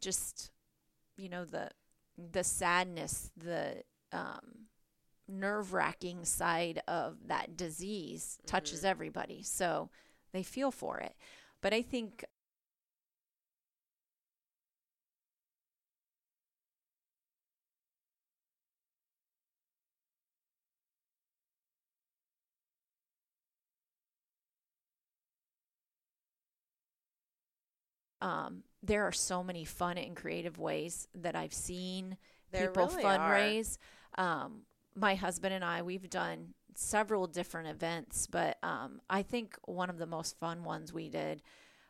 just, 0.00 0.50
you 1.16 1.28
know, 1.28 1.44
the, 1.44 1.70
the 2.16 2.44
sadness, 2.44 3.30
the 3.36 3.82
um, 4.12 4.66
nerve 5.28 5.72
wracking 5.72 6.24
side 6.24 6.80
of 6.88 7.26
that 7.26 7.56
disease 7.56 8.38
touches 8.46 8.84
everybody. 8.84 9.42
So 9.42 9.90
they 10.32 10.42
feel 10.42 10.70
for 10.70 10.98
it. 10.98 11.14
But 11.60 11.72
I 11.74 11.82
think 11.82 12.24
Um, 28.20 28.64
there 28.82 29.04
are 29.04 29.12
so 29.12 29.42
many 29.44 29.64
fun 29.64 29.96
and 29.98 30.16
creative 30.16 30.58
ways 30.58 31.06
that 31.14 31.36
I've 31.36 31.54
seen 31.54 32.16
there 32.50 32.68
people 32.68 32.88
really 32.88 33.02
fundraise. 33.04 33.78
Um, 34.16 34.62
my 34.94 35.14
husband 35.14 35.54
and 35.54 35.64
I, 35.64 35.82
we've 35.82 36.08
done 36.10 36.54
several 36.78 37.26
different 37.26 37.68
events, 37.68 38.26
but 38.26 38.56
um, 38.62 39.00
I 39.10 39.22
think 39.22 39.56
one 39.64 39.90
of 39.90 39.98
the 39.98 40.06
most 40.06 40.38
fun 40.38 40.62
ones 40.64 40.92
we 40.92 41.08
did 41.08 41.42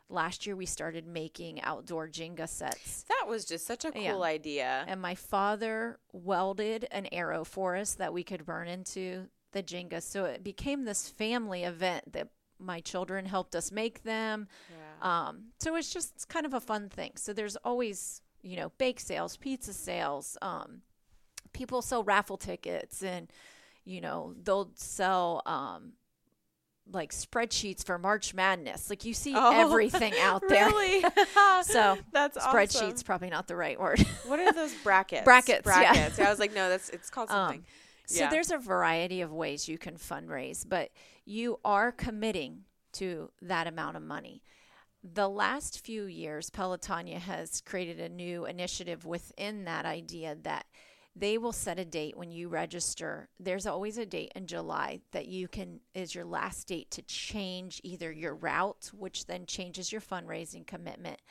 last 0.09 0.47
year, 0.47 0.55
we 0.55 0.65
started 0.65 1.05
making 1.05 1.61
outdoor 1.61 2.07
Jenga 2.07 2.49
sets. 2.49 3.03
That 3.03 3.27
was 3.27 3.45
just 3.45 3.67
such 3.67 3.85
a 3.85 3.91
cool 3.91 4.01
Yeah. 4.01 4.15
idea. 4.17 4.85
And 4.87 4.99
my 4.99 5.13
father 5.13 5.99
welded 6.11 6.87
an 6.91 7.07
arrow 7.11 7.43
for 7.43 7.75
us 7.75 7.93
that 7.95 8.11
we 8.13 8.23
could 8.23 8.45
burn 8.45 8.67
into 8.67 9.27
the 9.51 9.61
Jenga. 9.61 10.01
So 10.01 10.25
it 10.25 10.43
became 10.43 10.85
this 10.85 11.07
family 11.07 11.63
event 11.63 12.11
that 12.13 12.29
my 12.57 12.79
children 12.81 13.25
helped 13.25 13.55
us 13.55 13.71
make 13.71 14.01
them. 14.03 14.47
Yeah. 14.71 15.27
Um, 15.27 15.49
so 15.59 15.75
it's 15.75 15.93
just 15.93 16.13
it's 16.15 16.25
kind 16.25 16.45
of 16.47 16.53
a 16.55 16.59
fun 16.59 16.89
thing. 16.89 17.11
So 17.15 17.31
there's 17.31 17.55
always, 17.57 18.21
you 18.41 18.57
know, 18.57 18.71
bake 18.79 18.99
sales, 18.99 19.37
pizza 19.37 19.73
sales. 19.73 20.37
Um, 20.41 20.81
people 21.53 21.81
sell 21.83 22.03
raffle 22.03 22.37
tickets, 22.37 23.01
and 23.03 23.31
you 23.89 24.01
know 24.01 24.33
they'll 24.43 24.69
sell 24.75 25.41
um, 25.45 25.93
like 26.91 27.11
spreadsheets 27.11 27.83
for 27.85 27.97
March 27.97 28.33
Madness. 28.33 28.89
Like 28.89 29.05
you 29.05 29.13
see 29.13 29.33
Oh, 29.35 29.51
everything 29.61 30.13
out 30.21 30.43
there. 30.47 30.67
Really? 30.67 31.03
So 31.63 31.97
that's 32.13 32.37
spreadsheets 32.37 32.93
awesome. 32.93 33.05
probably 33.05 33.29
not 33.29 33.47
the 33.47 33.55
right 33.55 33.79
word. 33.79 33.99
What 34.25 34.39
are 34.39 34.51
those 34.53 34.73
brackets? 34.83 35.23
Brackets, 35.25 35.63
Brackets. 35.63 36.17
yeah. 36.17 36.27
I 36.27 36.29
was 36.29 36.39
like, 36.39 36.53
no, 36.53 36.69
that's 36.69 36.89
it's 36.89 37.09
called 37.09 37.29
something. 37.29 37.59
Um, 37.59 37.65
So 38.05 38.19
Yeah. 38.23 38.29
there's 38.29 38.51
a 38.51 38.57
variety 38.57 39.21
of 39.21 39.31
ways 39.31 39.67
you 39.67 39.77
can 39.77 39.95
fundraise, 39.95 40.67
but 40.67 40.91
you 41.25 41.59
are 41.65 41.91
committing 41.91 42.63
to 42.93 43.29
that 43.41 43.67
amount 43.67 43.97
of 43.97 44.03
money. 44.03 44.41
The 45.03 45.29
last 45.29 45.79
few 45.85 46.05
years, 46.05 46.49
Pelotonia 46.49 47.19
has 47.19 47.61
created 47.61 47.99
a 47.99 48.09
new 48.09 48.45
initiative 48.45 49.05
within 49.05 49.65
that 49.65 49.85
idea 49.85 50.35
that 50.43 50.65
they 51.19 51.37
will 51.37 51.51
set 51.51 51.79
a 51.79 51.85
date 51.85 52.17
when 52.17 52.31
you 52.31 52.49
register. 52.49 53.29
There's 53.39 53.67
always 53.67 53.97
a 53.97 54.05
date 54.05 54.31
in 54.35 54.47
July 54.47 55.01
that 55.11 55.27
you 55.27 55.47
can 55.47 55.79
is 55.93 56.15
your 56.15 56.25
last 56.25 56.67
date 56.67 56.91
to 56.91 57.01
change 57.01 57.81
either 57.83 58.11
your 58.11 58.35
route, 58.35 58.91
which 58.93 59.25
then 59.25 59.45
changes 59.45 59.91
your 59.91 60.01
fundraising 60.01 60.65
commitment, 60.65 61.21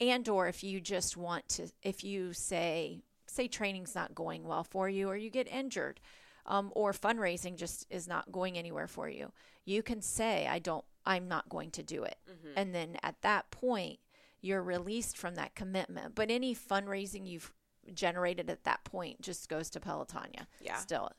and 0.00 0.28
or 0.28 0.48
if 0.48 0.64
you 0.64 0.80
just 0.80 1.16
want 1.16 1.48
to 1.50 1.68
if 1.82 2.02
you 2.04 2.32
say 2.32 3.02
say 3.26 3.46
training's 3.46 3.94
not 3.94 4.14
going 4.14 4.44
well 4.44 4.64
for 4.64 4.88
you 4.88 5.08
or 5.08 5.16
you 5.16 5.28
get 5.28 5.46
injured 5.48 6.00
um, 6.46 6.72
or 6.74 6.92
fundraising 6.92 7.56
just 7.56 7.86
is 7.90 8.08
not 8.08 8.32
going 8.32 8.56
anywhere 8.56 8.86
for 8.86 9.06
you 9.06 9.30
you 9.66 9.82
can 9.82 10.00
say 10.00 10.46
i 10.46 10.58
don't 10.58 10.84
i'm 11.04 11.28
not 11.28 11.46
going 11.50 11.70
to 11.70 11.82
do 11.82 12.04
it. 12.04 12.16
And 12.56 12.74
then 12.74 12.96
at 13.02 13.20
that 13.22 13.50
point 13.50 13.98
you're 14.40 14.62
released 14.62 15.16
from 15.16 15.34
that 15.34 15.54
commitment. 15.54 16.14
But 16.14 16.30
any 16.30 16.54
fundraising 16.54 17.26
you've 17.26 17.52
generated 17.94 18.50
at 18.50 18.64
that 18.64 18.82
point 18.84 19.20
just 19.20 19.48
goes 19.48 19.70
to 19.70 19.80
pelotonia 19.80 20.46
Yeah. 20.60 20.76
still 20.76 21.10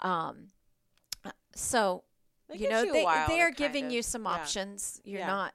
um, 0.00 0.48
so 1.54 2.04
It 2.48 2.60
you 2.60 2.68
know 2.70 2.82
you 2.82 2.92
they, 2.92 3.04
they're 3.28 3.50
giving 3.52 3.86
of- 3.86 3.92
you 3.92 4.02
some 4.02 4.24
yeah. 4.24 4.30
options 4.30 5.00
you're 5.04 5.20
Yeah. 5.20 5.26
not 5.26 5.54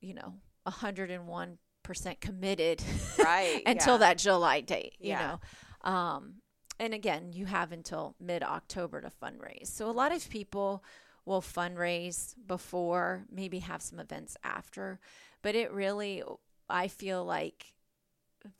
you 0.00 0.14
know 0.14 0.34
101% 0.66 2.20
committed 2.20 2.82
Right, 3.18 3.62
until 3.66 3.94
yeah. 3.94 3.98
that 3.98 4.18
july 4.18 4.60
date 4.60 4.94
you 5.00 5.14
know 5.14 5.40
um, 5.82 6.34
and 6.78 6.94
again 6.94 7.32
you 7.32 7.46
have 7.46 7.72
until 7.72 8.14
mid-october 8.20 9.00
to 9.00 9.10
fundraise 9.10 9.66
so 9.68 9.88
a 9.88 9.92
lot 9.92 10.12
of 10.12 10.28
people 10.30 10.82
will 11.24 11.42
fundraise 11.42 12.34
before 12.46 13.24
maybe 13.30 13.60
have 13.60 13.82
some 13.82 13.98
events 14.00 14.36
after 14.42 14.98
but 15.42 15.54
it 15.54 15.70
really 15.72 16.22
i 16.68 16.88
feel 16.88 17.24
like 17.24 17.66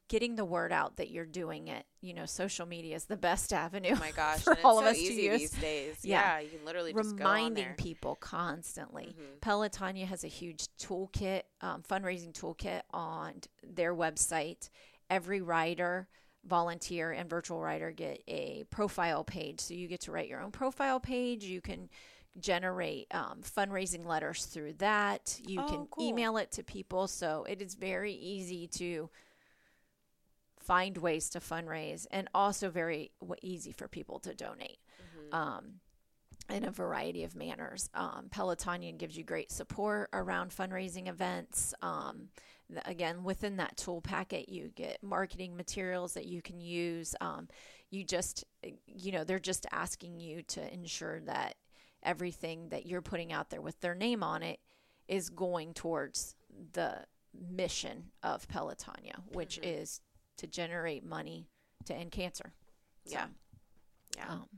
getting 0.08 0.36
the 0.36 0.44
word 0.44 0.72
out 0.72 0.96
that 0.96 1.10
you're 1.10 1.24
doing 1.24 1.68
it 1.68 1.86
you 2.02 2.12
know 2.12 2.26
social 2.26 2.66
media 2.66 2.94
is 2.96 3.06
the 3.06 3.16
best 3.16 3.52
avenue 3.64 3.92
Oh 3.94 3.98
my 4.00 4.10
gosh, 4.10 4.40
for 4.40 4.50
and 4.50 4.58
it's 4.58 4.64
all 4.64 4.76
so 4.78 4.82
of 4.84 4.90
us 4.90 4.96
to 4.98 5.02
use 5.02 5.38
these 5.40 5.60
days. 5.60 5.96
Yeah. 6.02 6.36
Yeah, 6.36 6.40
you 6.40 6.50
can 6.50 6.64
literally 6.66 6.92
just 6.92 7.16
go 7.16 7.24
on 7.24 7.34
reminding 7.34 7.74
people 7.76 8.16
constantly. 8.16 9.14
Mhm. 9.18 9.40
Pelotonia 9.40 10.04
has 10.06 10.22
a 10.24 10.28
huge 10.28 10.66
toolkit, 10.78 11.42
um, 11.62 11.82
fundraising 11.82 12.32
toolkit 12.32 12.82
on 12.92 13.34
their 13.62 13.94
website. 13.94 14.68
Every 15.08 15.40
rider, 15.40 16.08
volunteer, 16.44 17.12
and 17.12 17.28
virtual 17.28 17.60
rider 17.60 17.90
get 17.90 18.22
a 18.28 18.64
profile 18.70 19.24
page. 19.24 19.60
So 19.60 19.74
you 19.74 19.88
get 19.88 20.00
to 20.02 20.12
write 20.12 20.28
your 20.28 20.40
own 20.40 20.50
profile 20.52 21.00
page. 21.00 21.44
You 21.44 21.60
can 21.60 21.88
generate 22.38 23.06
um, 23.12 23.40
fundraising 23.42 24.06
letters 24.06 24.46
through 24.46 24.74
that. 24.74 25.38
You 25.46 25.60
Oh, 25.62 25.66
can 25.68 25.86
cool. 25.86 26.04
email 26.08 26.36
it 26.36 26.50
to 26.52 26.62
people. 26.62 27.08
So 27.08 27.44
it 27.48 27.60
is 27.60 27.74
very 27.74 28.12
easy 28.14 28.66
to 28.68 29.10
find 30.70 30.96
ways 30.98 31.28
to 31.30 31.40
fundraise 31.40 32.06
and 32.12 32.28
also 32.32 32.70
very 32.70 33.10
w- 33.20 33.34
easy 33.42 33.72
for 33.72 33.88
people 33.88 34.20
to 34.20 34.32
donate 34.34 34.78
Mm-hmm. 35.00 35.34
um, 35.34 35.64
in 36.48 36.64
a 36.64 36.70
variety 36.70 37.24
of 37.24 37.34
manners. 37.34 37.90
Um, 37.94 38.26
Pelotonia 38.30 38.96
gives 38.96 39.16
you 39.16 39.24
great 39.24 39.50
support 39.50 40.08
around 40.12 40.50
fundraising 40.50 41.08
events. 41.08 41.74
Um, 41.82 42.28
again, 42.84 43.24
within 43.24 43.56
that 43.56 43.76
tool 43.76 44.00
packet, 44.00 44.48
you 44.48 44.70
get 44.74 45.02
marketing 45.02 45.56
materials 45.56 46.14
that 46.14 46.26
you 46.26 46.40
can 46.42 46.60
use. 46.60 47.14
Um, 47.20 47.48
you 47.90 48.04
just, 48.04 48.44
you 48.86 49.10
know, 49.12 49.24
they're 49.24 49.38
just 49.52 49.66
asking 49.72 50.20
you 50.20 50.42
to 50.54 50.72
ensure 50.74 51.20
that 51.22 51.54
everything 52.04 52.68
that 52.70 52.86
you're 52.86 53.02
putting 53.02 53.32
out 53.32 53.50
there 53.50 53.60
with 53.62 53.80
their 53.80 53.94
name 53.96 54.22
on 54.22 54.42
it 54.44 54.60
is 55.08 55.30
going 55.30 55.72
towards 55.74 56.34
the 56.72 56.92
mission 57.34 58.04
of 58.22 58.46
Pelotonia, 58.48 59.16
which 59.32 59.56
Mm-hmm. 59.60 59.82
is 59.82 60.00
to 60.40 60.48
generate 60.48 61.04
money 61.04 61.48
to 61.86 61.94
end 61.94 62.12
cancer. 62.12 62.54
So, 63.04 63.18
Yeah. 63.18 63.28
Yeah. 64.16 64.28
um, 64.28 64.48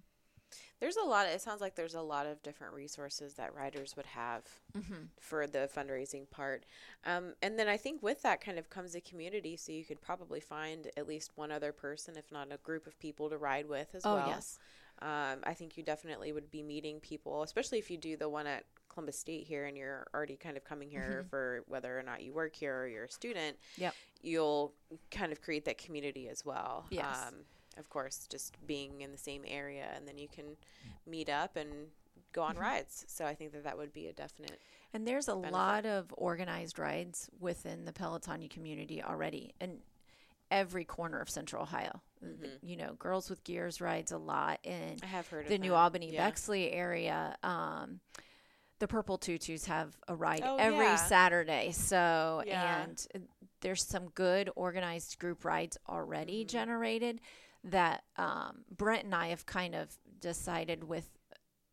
There's 0.80 0.96
a 0.96 1.04
lot. 1.04 1.26
It 1.28 1.40
sounds 1.40 1.60
like 1.60 1.76
there's 1.76 1.94
a 1.94 2.02
lot 2.02 2.26
of 2.26 2.42
different 2.42 2.74
resources 2.74 3.34
that 3.34 3.54
riders 3.54 3.96
would 3.96 4.06
have 4.06 4.44
mhm. 4.76 5.10
for 5.20 5.46
the 5.46 5.68
fundraising 5.74 6.28
part. 6.30 6.66
Um, 7.04 7.34
and 7.42 7.58
then 7.58 7.68
I 7.68 7.76
think 7.76 8.02
with 8.02 8.22
that 8.22 8.40
kind 8.40 8.58
of 8.58 8.68
comes 8.70 8.94
a 8.94 9.00
community, 9.00 9.56
so 9.56 9.72
you 9.72 9.84
could 9.84 10.00
probably 10.00 10.40
find 10.40 10.90
at 10.96 11.06
least 11.06 11.32
one 11.36 11.52
other 11.52 11.72
person, 11.72 12.16
if 12.16 12.32
not 12.32 12.52
a 12.52 12.58
group 12.58 12.86
of 12.86 12.98
people, 12.98 13.30
to 13.30 13.38
ride 13.38 13.68
with 13.68 13.94
as 13.94 14.04
Oh, 14.04 14.14
well. 14.14 14.26
yes. 14.26 14.58
Um, 15.00 15.40
I 15.44 15.54
think 15.54 15.76
you 15.76 15.82
definitely 15.82 16.32
would 16.32 16.50
be 16.50 16.62
meeting 16.62 17.00
people, 17.00 17.42
especially 17.42 17.78
if 17.78 17.90
you 17.90 17.96
do 17.98 18.16
the 18.16 18.28
one 18.28 18.46
at 18.46 18.64
Columbus 18.92 19.18
State 19.18 19.46
here 19.46 19.64
and 19.66 19.76
you're 19.76 20.06
already 20.14 20.36
kind 20.36 20.56
of 20.56 20.64
coming 20.64 20.90
here 20.90 21.24
for 21.30 21.62
whether 21.66 21.98
or 21.98 22.02
not 22.02 22.22
you 22.22 22.32
work 22.32 22.54
here 22.54 22.82
or 22.82 22.86
you're 22.88 23.04
a 23.04 23.10
student. 23.10 23.56
Mm-hmm. 23.56 23.82
Yep. 23.82 23.94
You'll 24.22 24.72
kind 25.10 25.32
of 25.32 25.40
create 25.42 25.64
that 25.64 25.78
community 25.78 26.28
as 26.28 26.44
well. 26.44 26.86
Yes. 26.90 27.24
Um, 27.28 27.34
of 27.78 27.88
course, 27.88 28.26
just 28.30 28.56
being 28.66 29.00
in 29.00 29.10
the 29.12 29.18
same 29.18 29.42
area, 29.46 29.86
and 29.96 30.06
then 30.06 30.18
you 30.18 30.28
can 30.28 30.44
meet 31.06 31.28
up 31.30 31.56
and 31.56 31.68
go 32.32 32.42
on 32.42 32.52
Mm-hmm. 32.54 32.62
rides. 32.62 33.04
So 33.08 33.24
I 33.24 33.34
think 33.34 33.52
that 33.52 33.64
that 33.64 33.76
would 33.78 33.92
be 33.92 34.08
a 34.08 34.12
definite. 34.12 34.60
And 34.94 35.06
there's 35.08 35.28
a 35.28 35.32
benefit. 35.34 35.52
lot 35.52 35.86
of 35.86 36.12
organized 36.18 36.78
rides 36.78 37.30
within 37.40 37.86
the 37.86 37.92
Pelotonia 37.92 38.50
community 38.50 39.02
already 39.02 39.54
in 39.60 39.78
every 40.50 40.84
corner 40.84 41.18
of 41.18 41.30
Central 41.30 41.62
Ohio. 41.62 42.02
You 42.62 42.76
know, 42.76 42.92
Girls 42.98 43.28
with 43.30 43.42
Gears 43.42 43.80
rides 43.80 44.12
a 44.12 44.18
lot 44.18 44.60
in 44.64 44.96
I 45.02 45.06
have 45.06 45.26
heard 45.28 45.48
the 45.48 45.54
of 45.54 45.60
New 45.62 45.70
that. 45.70 45.76
Albany, 45.76 46.12
Yeah. 46.12 46.26
Bexley 46.26 46.70
area. 46.70 47.36
Um, 47.42 48.00
the 48.82 48.88
Purple 48.88 49.16
Tutus 49.16 49.66
have 49.66 49.96
a 50.08 50.14
ride 50.16 50.42
Oh, 50.44 50.56
every 50.56 50.86
yeah. 50.86 50.96
Saturday. 50.96 51.70
So, 51.70 52.42
Yeah. 52.44 52.82
and 52.82 53.06
uh, 53.14 53.18
there's 53.60 53.84
some 53.86 54.08
good 54.08 54.50
organized 54.56 55.20
group 55.20 55.44
rides 55.44 55.78
already 55.88 56.40
Mm-hmm. 56.40 56.48
generated 56.48 57.20
that 57.62 58.02
um, 58.16 58.64
Brent 58.76 59.04
and 59.04 59.14
I 59.14 59.28
have 59.28 59.46
kind 59.46 59.76
of 59.76 59.96
decided 60.18 60.82
with 60.82 61.08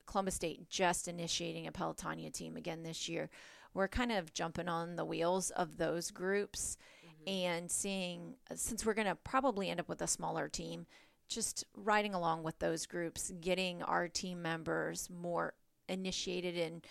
Columbus 0.05 0.35
State 0.35 0.69
just 0.69 1.07
initiating 1.07 1.65
a 1.65 1.71
Pelotonia 1.71 2.31
team 2.31 2.55
again 2.55 2.83
this 2.83 3.09
year. 3.09 3.31
We're 3.73 3.87
kind 3.87 4.11
of 4.11 4.31
jumping 4.31 4.67
on 4.67 4.95
the 4.95 5.05
wheels 5.05 5.49
of 5.49 5.77
those 5.77 6.11
groups 6.11 6.77
and 7.25 7.71
seeing, 7.71 8.35
since 8.53 8.85
we're 8.85 8.93
going 8.93 9.07
to 9.07 9.15
probably 9.15 9.69
end 9.71 9.79
up 9.79 9.89
with 9.89 10.01
a 10.03 10.07
smaller 10.07 10.47
team, 10.47 10.85
just 11.27 11.63
riding 11.75 12.13
along 12.13 12.43
with 12.43 12.59
those 12.59 12.85
groups, 12.85 13.31
getting 13.41 13.81
our 13.81 14.07
team 14.07 14.41
members 14.43 15.09
more 15.09 15.53
initiated 15.89 16.55
in 16.55 16.81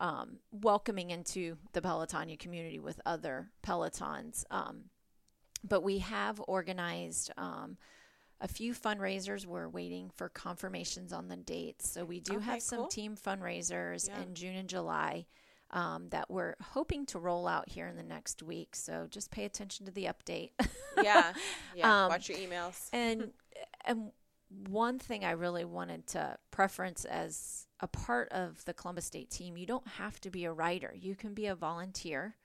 um, 0.00 0.38
welcoming 0.52 1.10
into 1.10 1.56
the 1.72 1.80
Pelotonia 1.80 2.38
community 2.38 2.78
with 2.78 3.00
other 3.04 3.50
Pelotons. 3.62 4.44
Um, 4.50 4.84
but 5.68 5.82
we 5.82 5.98
have 5.98 6.40
organized 6.46 7.32
um, 7.36 7.76
a 8.40 8.46
few 8.48 8.72
fundraisers. 8.74 9.44
We're 9.44 9.68
waiting 9.68 10.10
for 10.14 10.28
confirmations 10.28 11.12
on 11.12 11.26
the 11.28 11.36
dates. 11.36 11.88
So 11.90 12.04
we 12.04 12.20
do 12.20 12.36
Okay, 12.36 12.44
have 12.44 12.62
some 12.62 12.78
cool. 12.80 12.86
team 12.88 13.16
fundraisers 13.16 14.08
Yeah. 14.08 14.22
in 14.22 14.34
June 14.34 14.54
and 14.54 14.68
July 14.68 15.26
um, 15.72 16.08
that 16.10 16.30
we're 16.30 16.54
hoping 16.62 17.04
to 17.06 17.18
roll 17.18 17.46
out 17.48 17.68
here 17.68 17.88
in 17.88 17.96
the 17.96 18.02
next 18.04 18.42
week. 18.42 18.76
So 18.76 19.06
just 19.10 19.30
pay 19.32 19.44
attention 19.44 19.84
to 19.86 19.92
the 19.92 20.04
update. 20.06 20.50
Yeah. 21.02 21.32
Yeah. 21.74 22.02
Um, 22.04 22.08
Watch 22.08 22.28
your 22.28 22.38
emails. 22.38 22.88
and 22.92 23.32
and 23.84 24.12
one 24.68 24.98
thing 24.98 25.24
I 25.24 25.32
really 25.32 25.64
wanted 25.64 26.06
to 26.08 26.38
preference 26.50 27.04
as 27.04 27.66
a 27.80 27.86
part 27.86 28.28
of 28.30 28.64
the 28.64 28.74
Columbus 28.74 29.04
State 29.06 29.30
team, 29.30 29.56
you 29.56 29.66
don't 29.66 29.86
have 29.86 30.20
to 30.20 30.30
be 30.30 30.44
a 30.44 30.52
writer. 30.52 30.94
You 30.96 31.14
can 31.14 31.34
be 31.34 31.46
a 31.46 31.54
volunteer. 31.54 32.36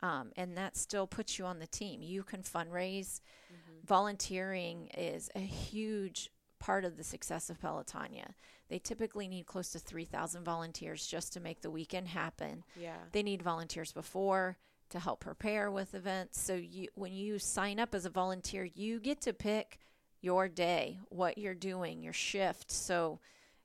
Um, 0.00 0.30
and 0.36 0.56
that 0.56 0.76
still 0.76 1.06
puts 1.06 1.38
you 1.38 1.44
on 1.44 1.58
the 1.58 1.66
team. 1.66 2.02
You 2.02 2.22
can 2.22 2.42
fundraise. 2.42 3.20
Mm-hmm. 3.52 3.86
Volunteering 3.86 4.88
is 4.96 5.28
a 5.34 5.40
huge 5.40 6.30
part 6.60 6.84
of 6.84 6.96
the 6.96 7.04
success 7.04 7.50
of 7.50 7.60
Pelotonia. 7.60 8.34
They 8.68 8.78
typically 8.78 9.28
need 9.28 9.46
close 9.46 9.70
to 9.70 9.78
3,000 9.78 10.44
volunteers 10.44 11.06
just 11.06 11.32
to 11.32 11.40
make 11.40 11.62
the 11.62 11.70
weekend 11.70 12.08
happen. 12.08 12.64
Yeah. 12.78 12.96
They 13.12 13.22
need 13.22 13.42
volunteers 13.42 13.92
before 13.92 14.58
to 14.90 14.98
help 14.98 15.20
prepare 15.20 15.70
with 15.70 15.94
events. 15.94 16.40
So 16.40 16.54
you 16.54 16.88
when 16.94 17.12
you 17.12 17.38
sign 17.38 17.78
up 17.78 17.94
as 17.94 18.06
a 18.06 18.10
volunteer, 18.10 18.68
you 18.74 19.00
get 19.00 19.20
to 19.22 19.32
pick 19.32 19.78
your 20.20 20.48
day, 20.48 20.98
what 21.10 21.38
you're 21.38 21.54
doing, 21.54 22.02
your 22.02 22.12
shift. 22.12 22.70
So 22.70 23.20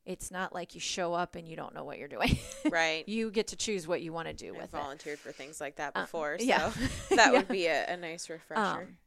it's 0.05 0.31
not 0.31 0.53
like 0.53 0.75
you 0.75 0.81
show 0.81 1.13
up 1.13 1.35
and 1.35 1.47
you 1.47 1.55
don't 1.55 1.73
know 1.73 1.83
what 1.83 1.97
you're 1.97 2.07
doing. 2.07 2.37
Right. 2.69 3.07
you 3.07 3.29
get 3.31 3.47
to 3.47 3.55
choose 3.55 3.87
what 3.87 4.01
you 4.01 4.11
want 4.13 4.27
to 4.27 4.33
do 4.33 4.53
I've 4.55 4.61
with 4.63 4.71
volunteered 4.71 5.19
for 5.19 5.31
things 5.31 5.59
like 5.61 5.75
that 5.77 5.91
Uh, 5.95 6.01
before, 6.01 6.37
so 6.39 6.45
yeah. 6.45 6.71
that 7.09 7.17
Yeah. 7.17 7.31
would 7.31 7.47
be 7.47 7.67
a, 7.67 7.85
a 7.93 7.97
nice 7.97 8.29
refresher. 8.29 8.61
Um, 8.61 8.97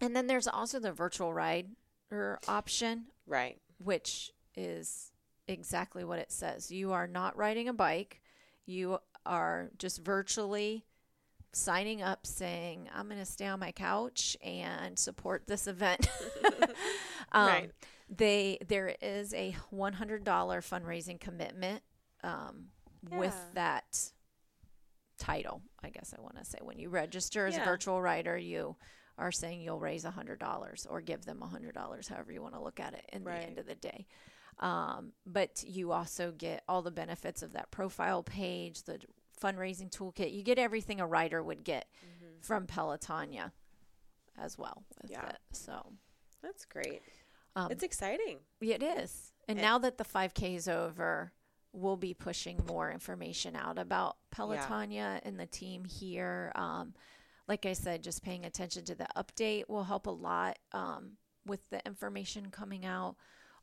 and 0.00 0.14
then 0.16 0.26
there's 0.26 0.48
also 0.48 0.78
the 0.80 0.92
virtual 0.92 1.32
rider 1.32 2.38
option, 2.48 3.06
right. 3.26 3.58
which 3.78 4.32
is 4.54 5.12
exactly 5.46 6.04
what 6.04 6.18
it 6.18 6.30
says. 6.32 6.70
You 6.70 6.92
are 6.92 7.06
not 7.06 7.36
riding 7.36 7.68
a 7.68 7.72
bike. 7.72 8.20
You 8.66 8.98
are 9.24 9.70
just 9.78 10.02
virtually 10.02 10.84
signing 11.52 12.02
up 12.02 12.26
saying, 12.26 12.88
I'm 12.94 13.06
going 13.08 13.18
to 13.20 13.24
stay 13.26 13.46
on 13.46 13.58
my 13.60 13.72
couch 13.72 14.36
and 14.42 14.98
support 14.98 15.46
this 15.46 15.66
event. 15.66 16.08
um, 17.32 17.46
Right. 17.48 17.70
They 18.08 18.58
there 18.66 18.94
is 19.02 19.34
a 19.34 19.54
$100 19.72 20.24
fundraising 20.24 21.20
commitment 21.20 21.82
um, 22.22 22.68
with 23.10 23.36
that 23.54 24.10
title. 25.18 25.62
I 25.82 25.90
guess 25.90 26.14
I 26.16 26.20
want 26.20 26.36
to 26.38 26.44
say 26.44 26.58
when 26.62 26.78
you 26.78 26.88
register 26.88 27.46
as 27.46 27.54
Yeah. 27.56 27.62
a 27.62 27.64
virtual 27.64 28.00
writer, 28.00 28.36
you 28.36 28.76
are 29.18 29.32
saying 29.32 29.60
you'll 29.60 29.80
raise 29.80 30.04
a 30.04 30.10
$100 30.10 30.86
or 30.88 31.00
give 31.00 31.24
them 31.24 31.42
a 31.42 31.46
$100, 31.46 32.08
however 32.08 32.32
you 32.32 32.40
want 32.40 32.54
to 32.54 32.60
look 32.60 32.78
at 32.80 32.94
it 32.94 33.04
in 33.12 33.24
Right. 33.24 33.40
the 33.40 33.46
end 33.46 33.58
of 33.58 33.66
the 33.66 33.74
day. 33.74 34.06
Um, 34.60 35.12
but 35.26 35.62
you 35.66 35.92
also 35.92 36.32
get 36.32 36.62
all 36.68 36.82
the 36.82 36.90
benefits 36.90 37.42
of 37.42 37.52
that 37.52 37.70
profile 37.70 38.22
page, 38.22 38.84
the 38.84 39.00
fundraising 39.40 39.90
toolkit. 39.90 40.32
You 40.32 40.42
get 40.42 40.58
everything 40.58 41.00
a 41.00 41.06
writer 41.06 41.42
would 41.42 41.62
get 41.64 41.88
from 42.40 42.66
Pelotonia 42.66 43.52
as 44.36 44.56
well 44.56 44.84
Yeah. 45.04 45.28
it. 45.28 45.38
So 45.52 45.92
That's 46.40 46.64
great. 46.64 47.02
Um, 47.58 47.70
it's 47.70 47.82
exciting. 47.82 48.38
it 48.60 48.82
is. 48.82 49.32
And 49.48 49.58
And- 49.58 49.64
now 49.64 49.78
that 49.78 49.98
the 49.98 50.04
5K 50.04 50.54
is 50.56 50.68
over, 50.68 51.32
we'll 51.72 51.96
be 51.96 52.14
pushing 52.14 52.64
more 52.66 52.90
information 52.90 53.54
out 53.56 53.78
about 53.78 54.16
Pelotonia 54.34 55.20
and 55.22 55.38
the 55.38 55.46
team 55.46 55.84
here. 55.84 56.52
Um, 56.54 56.94
like 57.46 57.64
I 57.66 57.72
said, 57.72 58.02
just 58.02 58.22
paying 58.22 58.44
attention 58.44 58.84
to 58.86 58.94
the 58.94 59.06
update 59.16 59.68
will 59.68 59.84
help 59.84 60.06
a 60.06 60.10
lot 60.10 60.58
um, 60.72 61.12
with 61.46 61.68
the 61.70 61.84
information 61.86 62.50
coming 62.50 62.84
out 62.84 63.16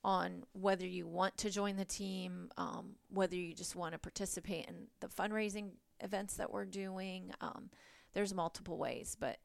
on 0.04 0.44
whether 0.54 0.86
you 0.86 1.08
want 1.08 1.36
to 1.38 1.50
join 1.50 1.76
the 1.78 1.86
team, 1.86 2.50
um, 2.58 2.96
whether 3.10 3.36
you 3.36 3.54
just 3.54 3.76
want 3.76 3.94
to 3.94 4.00
participate 4.00 4.66
in 4.68 4.88
the 5.02 5.08
fundraising 5.08 5.72
events 6.02 6.36
that 6.36 6.52
we're 6.52 6.66
doing. 6.66 7.32
Um, 7.42 7.70
there's 8.14 8.34
multiple 8.34 8.78
ways, 8.78 9.16
but 9.20 9.38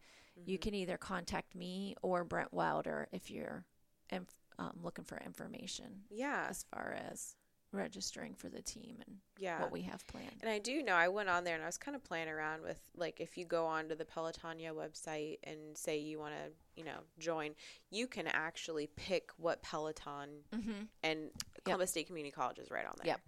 you 0.46 0.56
Mm-hmm. 0.56 0.62
can 0.62 0.74
either 0.74 0.96
contact 0.96 1.54
me 1.54 1.96
or 2.02 2.24
Brent 2.24 2.52
Wilder 2.52 3.08
if 3.12 3.30
you're 3.30 3.64
inf- 4.10 4.34
um, 4.60 4.72
looking 4.82 5.04
for 5.04 5.18
information 5.24 6.02
Yeah. 6.10 6.46
as 6.48 6.64
far 6.64 6.96
as 7.10 7.34
registering 7.72 8.34
for 8.34 8.48
the 8.48 8.60
team 8.60 8.96
and 9.06 9.18
Yeah. 9.38 9.60
what 9.60 9.70
we 9.70 9.82
have 9.82 10.04
planned. 10.08 10.38
And 10.40 10.50
I 10.50 10.58
do 10.58 10.82
know 10.82 10.94
I 10.94 11.06
went 11.08 11.28
on 11.28 11.44
there 11.44 11.54
and 11.54 11.62
I 11.62 11.66
was 11.66 11.78
kind 11.78 11.94
of 11.96 12.02
playing 12.02 12.28
around 12.28 12.62
with 12.62 12.80
like 12.96 13.20
if 13.20 13.38
you 13.38 13.44
go 13.44 13.64
onto 13.66 13.94
the 13.94 14.04
Pelotonia 14.04 14.72
website 14.74 15.38
and 15.44 15.78
say 15.78 15.98
you 15.98 16.18
want 16.18 16.34
to, 16.34 16.50
you 16.76 16.84
know, 16.84 16.98
join, 17.18 17.54
you 17.90 18.06
can 18.08 18.26
actually 18.26 18.88
pick 18.96 19.30
what 19.36 19.62
Peloton 19.62 20.42
Mm-hmm. 20.52 20.82
and 21.04 21.30
Columbus 21.64 21.90
State 21.90 22.08
Community 22.08 22.32
College 22.32 22.58
is 22.58 22.70
right 22.72 22.86
on 22.86 22.94
there. 22.98 23.06
Yep. 23.12 23.20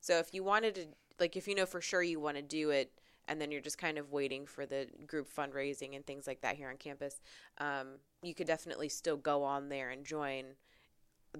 So 0.00 0.18
if 0.18 0.32
you 0.34 0.44
wanted 0.44 0.74
to 0.76 0.86
like 1.18 1.34
if 1.36 1.48
you 1.48 1.54
know 1.54 1.66
for 1.66 1.80
sure 1.80 2.02
you 2.02 2.20
want 2.20 2.36
to 2.36 2.42
do 2.42 2.68
it 2.70 2.92
and 3.28 3.40
then 3.40 3.50
you're 3.50 3.62
just 3.62 3.78
kind 3.78 3.96
of 3.98 4.12
waiting 4.12 4.46
for 4.46 4.66
the 4.66 4.88
group 5.06 5.26
fundraising 5.34 5.96
and 5.96 6.06
things 6.06 6.26
like 6.26 6.42
that 6.42 6.54
here 6.56 6.68
on 6.68 6.76
campus, 6.76 7.18
um, 7.58 7.96
you 8.22 8.34
could 8.34 8.46
definitely 8.46 8.90
still 8.90 9.16
go 9.16 9.42
on 9.42 9.68
there 9.70 9.88
and 9.88 10.04
join 10.04 10.44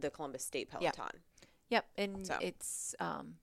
the 0.00 0.10
Columbus 0.10 0.44
State. 0.44 0.70
Peloton. 0.70 1.20
Yep, 1.70 1.86
and 1.96 2.26
So. 2.26 2.36
it's 2.40 2.94
um, 3.00 3.34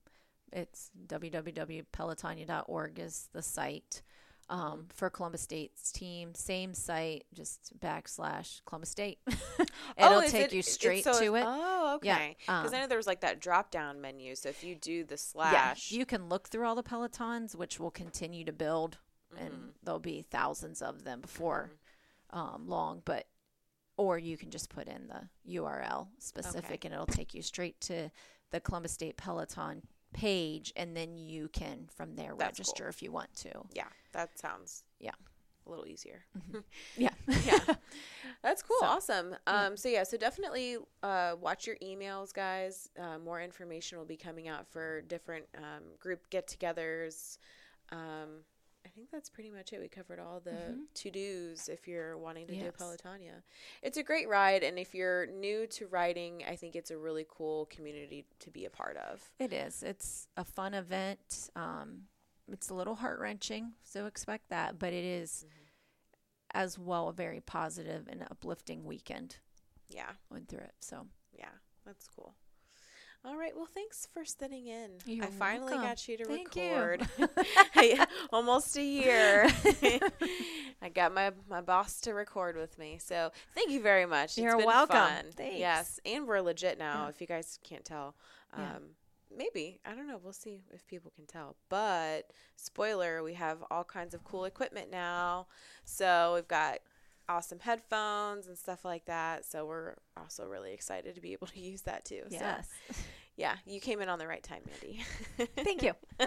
it's 0.52 0.90
www.pelotonia.org 1.06 2.98
is 2.98 3.28
the 3.32 3.42
site 3.42 4.02
um, 4.50 4.60
Mm-hmm. 4.60 4.80
for 4.94 5.08
Columbus 5.10 5.40
State's 5.42 5.90
team. 5.92 6.34
Same 6.34 6.74
site, 6.74 7.24
just 7.32 7.72
backslash 7.80 8.60
Columbus 8.66 8.90
State. 8.90 9.18
Oh, 9.96 10.06
It'll 10.06 10.20
is 10.20 10.32
take 10.32 10.46
it- 10.46 10.52
you 10.52 10.62
straight 10.62 11.04
so 11.04 11.18
to 11.18 11.34
it. 11.36 11.44
Oh, 11.46 11.98
Yeah, 12.02 12.14
okay. 12.16 12.36
Because 12.40 12.72
I 12.72 12.76
um, 12.76 12.82
know 12.82 12.86
there 12.88 12.98
was 12.98 13.06
like 13.06 13.20
that 13.20 13.40
drop 13.40 13.70
down 13.70 14.00
menu. 14.00 14.34
So 14.34 14.48
if 14.48 14.64
you 14.64 14.74
do 14.74 15.04
the 15.04 15.14
Yeah, 15.14 15.16
slash, 15.74 15.92
you 15.92 16.04
can 16.04 16.28
look 16.28 16.48
through 16.48 16.66
all 16.66 16.74
the 16.74 16.82
pelotons, 16.82 17.54
which 17.54 17.78
will 17.78 17.90
continue 17.92 18.44
to 18.44 18.52
build, 18.52 18.98
Mm-hmm. 19.34 19.46
and 19.46 19.54
there'll 19.82 19.98
be 20.00 20.22
thousands 20.30 20.80
of 20.82 21.04
them 21.04 21.20
before 21.20 21.70
um, 22.30 22.64
long. 22.68 23.02
But 23.04 23.26
or 23.96 24.18
you 24.18 24.36
can 24.36 24.50
just 24.50 24.68
put 24.70 24.88
in 24.88 25.08
the 25.08 25.54
URL 25.56 26.08
specific, 26.18 26.84
and 26.84 26.92
it'll 26.94 27.06
take 27.06 27.34
you 27.34 27.42
straight 27.42 27.80
to 27.82 28.10
the 28.50 28.60
Columbus 28.60 28.92
State 28.92 29.16
Peloton 29.16 29.82
page, 30.12 30.72
and 30.76 30.96
then 30.96 31.16
you 31.16 31.48
can 31.48 31.88
from 31.94 32.14
there 32.16 32.34
That's 32.38 32.58
register 32.58 32.84
cool. 32.84 32.90
if 32.90 33.02
you 33.02 33.10
want 33.12 33.34
to. 33.36 33.50
yeah, 33.72 33.84
that 34.12 34.38
sounds 34.38 34.84
Yeah. 35.00 35.10
a 35.66 35.70
little 35.70 35.86
easier. 35.86 36.24
Yeah, 36.96 37.08
yeah, 37.44 37.58
that's 38.42 38.62
cool. 38.62 38.76
So, 38.80 38.86
awesome. 38.86 39.36
Um, 39.48 39.76
so 39.76 39.88
yeah, 39.88 40.04
so 40.04 40.16
definitely 40.16 40.76
uh, 41.02 41.34
watch 41.40 41.66
your 41.66 41.76
emails, 41.82 42.32
guys. 42.32 42.90
Uh, 43.00 43.18
more 43.18 43.40
information 43.40 43.98
will 43.98 44.04
be 44.04 44.16
coming 44.16 44.46
out 44.48 44.68
for 44.68 45.00
different 45.02 45.46
um, 45.58 45.82
group 45.98 46.28
get-togethers. 46.30 47.38
Um, 47.90 48.44
I 48.86 48.90
think 48.90 49.10
that's 49.10 49.30
pretty 49.30 49.50
much 49.50 49.72
it. 49.72 49.80
We 49.80 49.88
covered 49.88 50.18
all 50.20 50.40
the 50.40 50.78
to 50.94 51.10
dos 51.10 51.68
if 51.68 51.88
you're 51.88 52.16
wanting 52.18 52.46
to 52.48 52.52
Mm-hmm. 52.52 52.64
Yes. 52.64 52.74
do 52.78 52.84
Pelotonia. 52.84 53.42
It's 53.82 53.96
a 53.96 54.02
great 54.02 54.28
ride, 54.28 54.62
and 54.62 54.78
if 54.78 54.94
you're 54.94 55.26
new 55.26 55.66
to 55.68 55.86
riding, 55.86 56.44
I 56.48 56.56
think 56.56 56.76
it's 56.76 56.90
a 56.90 56.98
really 56.98 57.26
cool 57.28 57.66
community 57.66 58.26
to 58.40 58.50
be 58.50 58.64
a 58.66 58.70
part 58.70 58.96
of. 58.98 59.22
it 59.38 59.52
is. 59.52 59.82
It's 59.82 60.28
a 60.36 60.44
fun 60.44 60.74
event. 60.74 61.48
Um, 61.56 62.02
it's 62.52 62.68
a 62.68 62.74
little 62.74 62.96
heart 62.96 63.18
wrenching, 63.20 63.72
so 63.82 64.04
expect 64.06 64.50
that, 64.50 64.78
but 64.78 64.92
it 64.92 65.04
is 65.04 65.46
as 66.52 66.78
well 66.78 67.08
a 67.08 67.12
very 67.12 67.40
positive 67.40 68.06
and 68.08 68.22
uplifting 68.30 68.84
weekend. 68.84 69.36
Yeah, 69.88 70.10
Went 70.30 70.48
through 70.48 70.60
it, 70.60 70.74
so. 70.80 71.06
yeah, 71.36 71.48
that's 71.86 72.06
cool. 72.06 72.34
All 73.26 73.36
right. 73.38 73.52
Well, 73.56 73.68
thanks 73.72 74.06
for 74.12 74.24
sitting 74.24 74.66
in. 74.66 74.90
You're 75.06 75.24
I 75.24 75.28
finally 75.28 75.72
welcome. 75.72 75.88
got 75.88 76.08
you 76.08 76.18
to 76.18 76.24
Thank 76.26 76.54
you. 76.56 76.62
record. 76.74 77.08
I- 77.74 78.06
almost 78.30 78.76
a 78.76 78.82
year. 78.82 79.48
I 80.82 80.88
got 80.90 81.14
my 81.14 81.32
my 81.48 81.62
boss 81.62 82.00
to 82.02 82.12
record 82.12 82.56
with 82.56 82.78
me. 82.78 82.98
So 83.02 83.30
thank 83.54 83.70
you 83.70 83.80
very 83.80 84.04
much. 84.04 84.36
You're 84.36 84.48
it's 84.50 84.56
been 84.58 84.66
welcome. 84.66 84.96
Fun. 84.96 85.24
Thanks. 85.34 85.58
Yes, 85.58 86.00
and 86.04 86.26
we're 86.26 86.40
legit 86.40 86.78
now. 86.78 87.04
Yeah. 87.04 87.08
If 87.08 87.20
you 87.22 87.26
guys 87.26 87.58
can't 87.64 87.84
tell, 87.84 88.14
um, 88.52 88.62
Yeah. 88.62 89.36
maybe 89.38 89.80
I 89.86 89.94
don't 89.94 90.06
know. 90.06 90.20
We'll 90.22 90.34
see 90.34 90.60
if 90.74 90.86
people 90.86 91.10
can 91.16 91.24
tell. 91.24 91.56
But 91.70 92.30
spoiler, 92.56 93.22
we 93.22 93.32
have 93.34 93.64
all 93.70 93.84
kinds 93.84 94.12
of 94.12 94.22
cool 94.24 94.44
equipment 94.44 94.90
now. 94.90 95.46
So 95.84 96.32
we've 96.34 96.48
got 96.48 96.80
awesome 97.28 97.58
headphones 97.60 98.46
and 98.46 98.56
stuff 98.58 98.84
like 98.84 99.06
that. 99.06 99.44
So 99.44 99.66
we're 99.66 99.94
also 100.16 100.44
really 100.46 100.72
excited 100.72 101.14
to 101.14 101.20
be 101.20 101.32
able 101.32 101.46
to 101.48 101.60
use 101.72 101.82
that 101.82 102.04
too. 102.04 102.22
Yes. 102.30 102.68
So 102.88 102.94
yeah, 103.36 103.56
you 103.66 103.80
came 103.80 104.00
in 104.00 104.08
on 104.08 104.18
the 104.20 104.28
right 104.28 104.42
time, 104.42 104.62
Mandy. 104.66 105.04
Thank 105.56 105.82
you. 105.82 105.92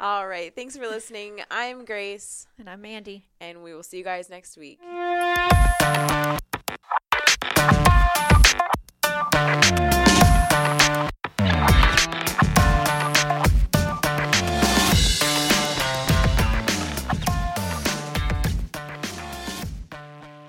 All 0.00 0.26
right. 0.26 0.52
Thanks 0.54 0.76
for 0.76 0.86
listening. 0.88 1.40
I'm 1.50 1.84
Grace, 1.84 2.46
And 2.58 2.68
I'm 2.68 2.80
Mandy. 2.80 3.26
and 3.40 3.62
we 3.62 3.74
will 3.74 3.82
see 3.84 3.98
you 3.98 4.04
guys 4.04 4.28
next 4.28 4.56
week. 4.56 4.80